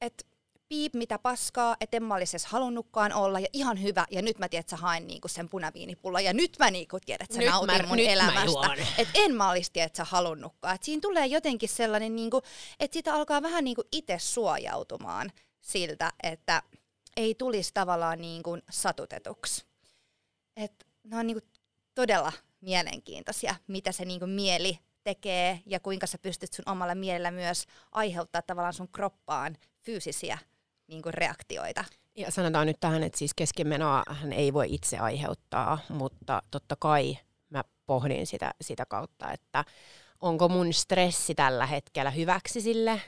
[0.00, 0.24] että
[0.68, 4.06] piip mitä paskaa, et en mä olisi edes halunnutkaan olla ja ihan hyvä.
[4.10, 7.24] Ja nyt mä tiedän, että sä haen niinku sen punaviinipulla ja nyt mä niinku tiedän,
[7.24, 8.44] että sä Nyt nautin mä- mun nyt mä elämästä.
[8.50, 8.78] juon.
[8.98, 10.74] Et en mä olisi tiedä, että sä halunnutkaan.
[10.74, 12.42] Et siinä tulee jotenkin sellainen, niinku,
[12.80, 16.62] että sitä alkaa vähän niinku itse suojautumaan siltä, että
[17.16, 19.64] ei tulisi tavallaan niinku satutetuksi.
[20.56, 21.46] Et ne on niinku
[21.94, 27.66] todella mielenkiintoisia, mitä se niinku mieli tekee ja kuinka sä pystyt sun omalla mielellä myös
[27.92, 30.38] aiheuttaa tavallaan sun kroppaan fyysisiä
[30.88, 31.84] niinku reaktioita.
[32.16, 37.18] Ja sanotaan nyt tähän, että siis keskenmenoa hän ei voi itse aiheuttaa, mutta totta kai
[37.50, 39.64] mä pohdin sitä, sitä kautta, että
[40.20, 43.00] onko mun stressi tällä hetkellä hyväksi sille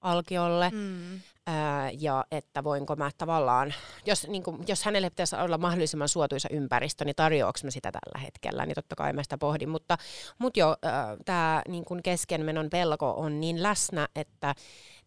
[0.00, 1.20] alkiolle, Mm.
[1.46, 3.74] ää, ja että voinko mä tavallaan,
[4.06, 8.18] jos, niin kuin, jos hänelle pitäisi olla mahdollisimman suotuisa ympäristö, niin tarjoaks mä sitä tällä
[8.18, 9.98] hetkellä, niin totta kai mä sitä pohdin, mutta
[10.38, 10.76] mut jo
[11.24, 14.54] tämä niin kuin keskenmenon pelko on niin läsnä, että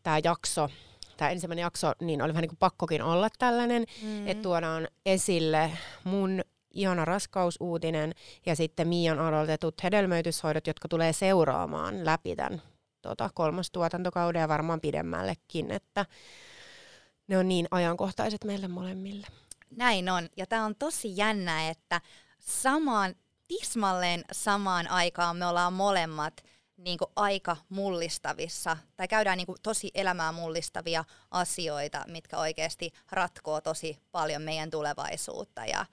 [0.04, 0.70] tämä jakso,
[1.20, 4.28] tämä ensimmäinen jakso, niin oli vähän niin kuin pakkokin olla tällainen, Mm.
[4.28, 5.72] että tuodaan esille
[6.04, 6.42] mun
[6.74, 8.14] ihana raskausuutinen
[8.46, 12.62] ja sitten Mian aloitetut hedelmöityshoidot, jotka tulee seuraamaan läpi tämän
[13.02, 16.06] tota, kolmas tuotantokauden ja varmaan pidemmällekin, että
[17.28, 19.28] ne on niin ajankohtaiset meille molemmille.
[19.76, 20.30] Näin on.
[20.38, 22.02] Ja tämä on tosi jännä, että
[22.40, 23.16] samaan,
[23.48, 26.34] tismalleen samaan aikaan me ollaan molemmat
[26.80, 33.62] niin kuin aika mullistavissa, tai käydään niin kuin tosi elämää mullistavia asioita, mitkä oikeasti ratkoo
[33.62, 35.66] tosi paljon meidän tulevaisuutta.
[35.66, 35.86] Ja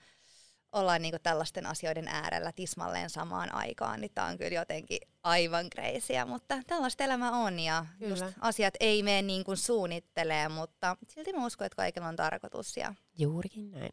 [0.71, 5.69] ollaan niin kuin tällaisten asioiden äärellä tismalleen samaan aikaan, niin tämä on kyllä jotenkin aivan
[5.69, 11.33] kreisiä, mutta tällaista elämä on ja just asiat ei mene niin kuin suunnittelee, mutta silti
[11.33, 13.91] mä uskon, että kaikilla on tarkoitus ja Juurikin näin.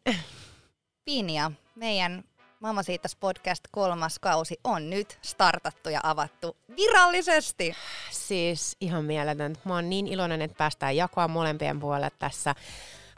[1.05, 2.23] Pinja, meidän
[2.65, 7.75] Mamma Siitas podcast kolmas kausi on nyt startattu ja avattu virallisesti.
[8.11, 9.55] Siis ihan mieletön.
[9.65, 12.55] Mä oon niin iloinen, että päästään jakoa molempien puolelle tässä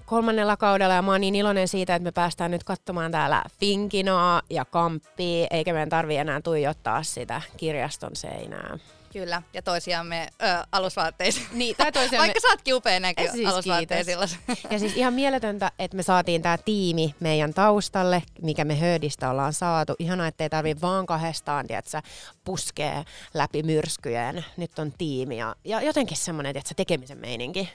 [0.05, 4.41] kolmannella kaudella ja mä oon niin iloinen siitä, että me päästään nyt katsomaan täällä Finkinoa
[4.49, 8.77] ja Kamppia, eikä meidän tarvi enää tuijottaa sitä kirjaston seinää.
[9.13, 11.47] Kyllä, ja toisiamme ö, alusvaatteisiin.
[11.51, 14.25] Niin, tai toisiamme- Vaikka sä ootkin upea näkö Siis alusvaatteisilla.
[14.69, 19.53] Ja siis ihan mieletöntä, että me saatiin tämä tiimi meidän taustalle, mikä me Höödistä ollaan
[19.53, 19.95] saatu.
[19.99, 22.01] Ihanaa, ettei tarvi vaan kahdestaan, tiedätkö,
[22.43, 23.03] puskee
[23.33, 24.45] läpi myrskyjen.
[24.57, 27.69] Nyt on tiimi ja, ja jotenkin semmoinen, tiedätkö, tekemisen meininki.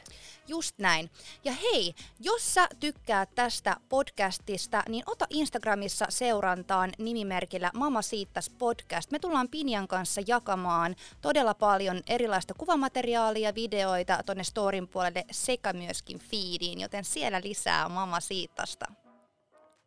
[0.48, 1.10] Just näin.
[1.44, 9.10] Ja hei, jos sä tykkäät tästä podcastista, niin ota Instagramissa seurantaan nimimerkillä Mama Siittas podcast.
[9.10, 16.18] Me tullaan Pinjan kanssa jakamaan todella paljon erilaista kuvamateriaalia, videoita tonne storin puolelle sekä myöskin
[16.18, 18.86] feediin, joten siellä lisää Mama Siittasta.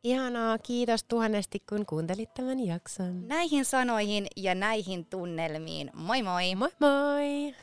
[0.04, 3.28] Ihanaa, kiitos tuhannesti kun kuuntelit tämän jakson.
[3.28, 6.56] Näihin sanoihin ja näihin tunnelmiin, moi moi!
[6.56, 7.56] Moi moi!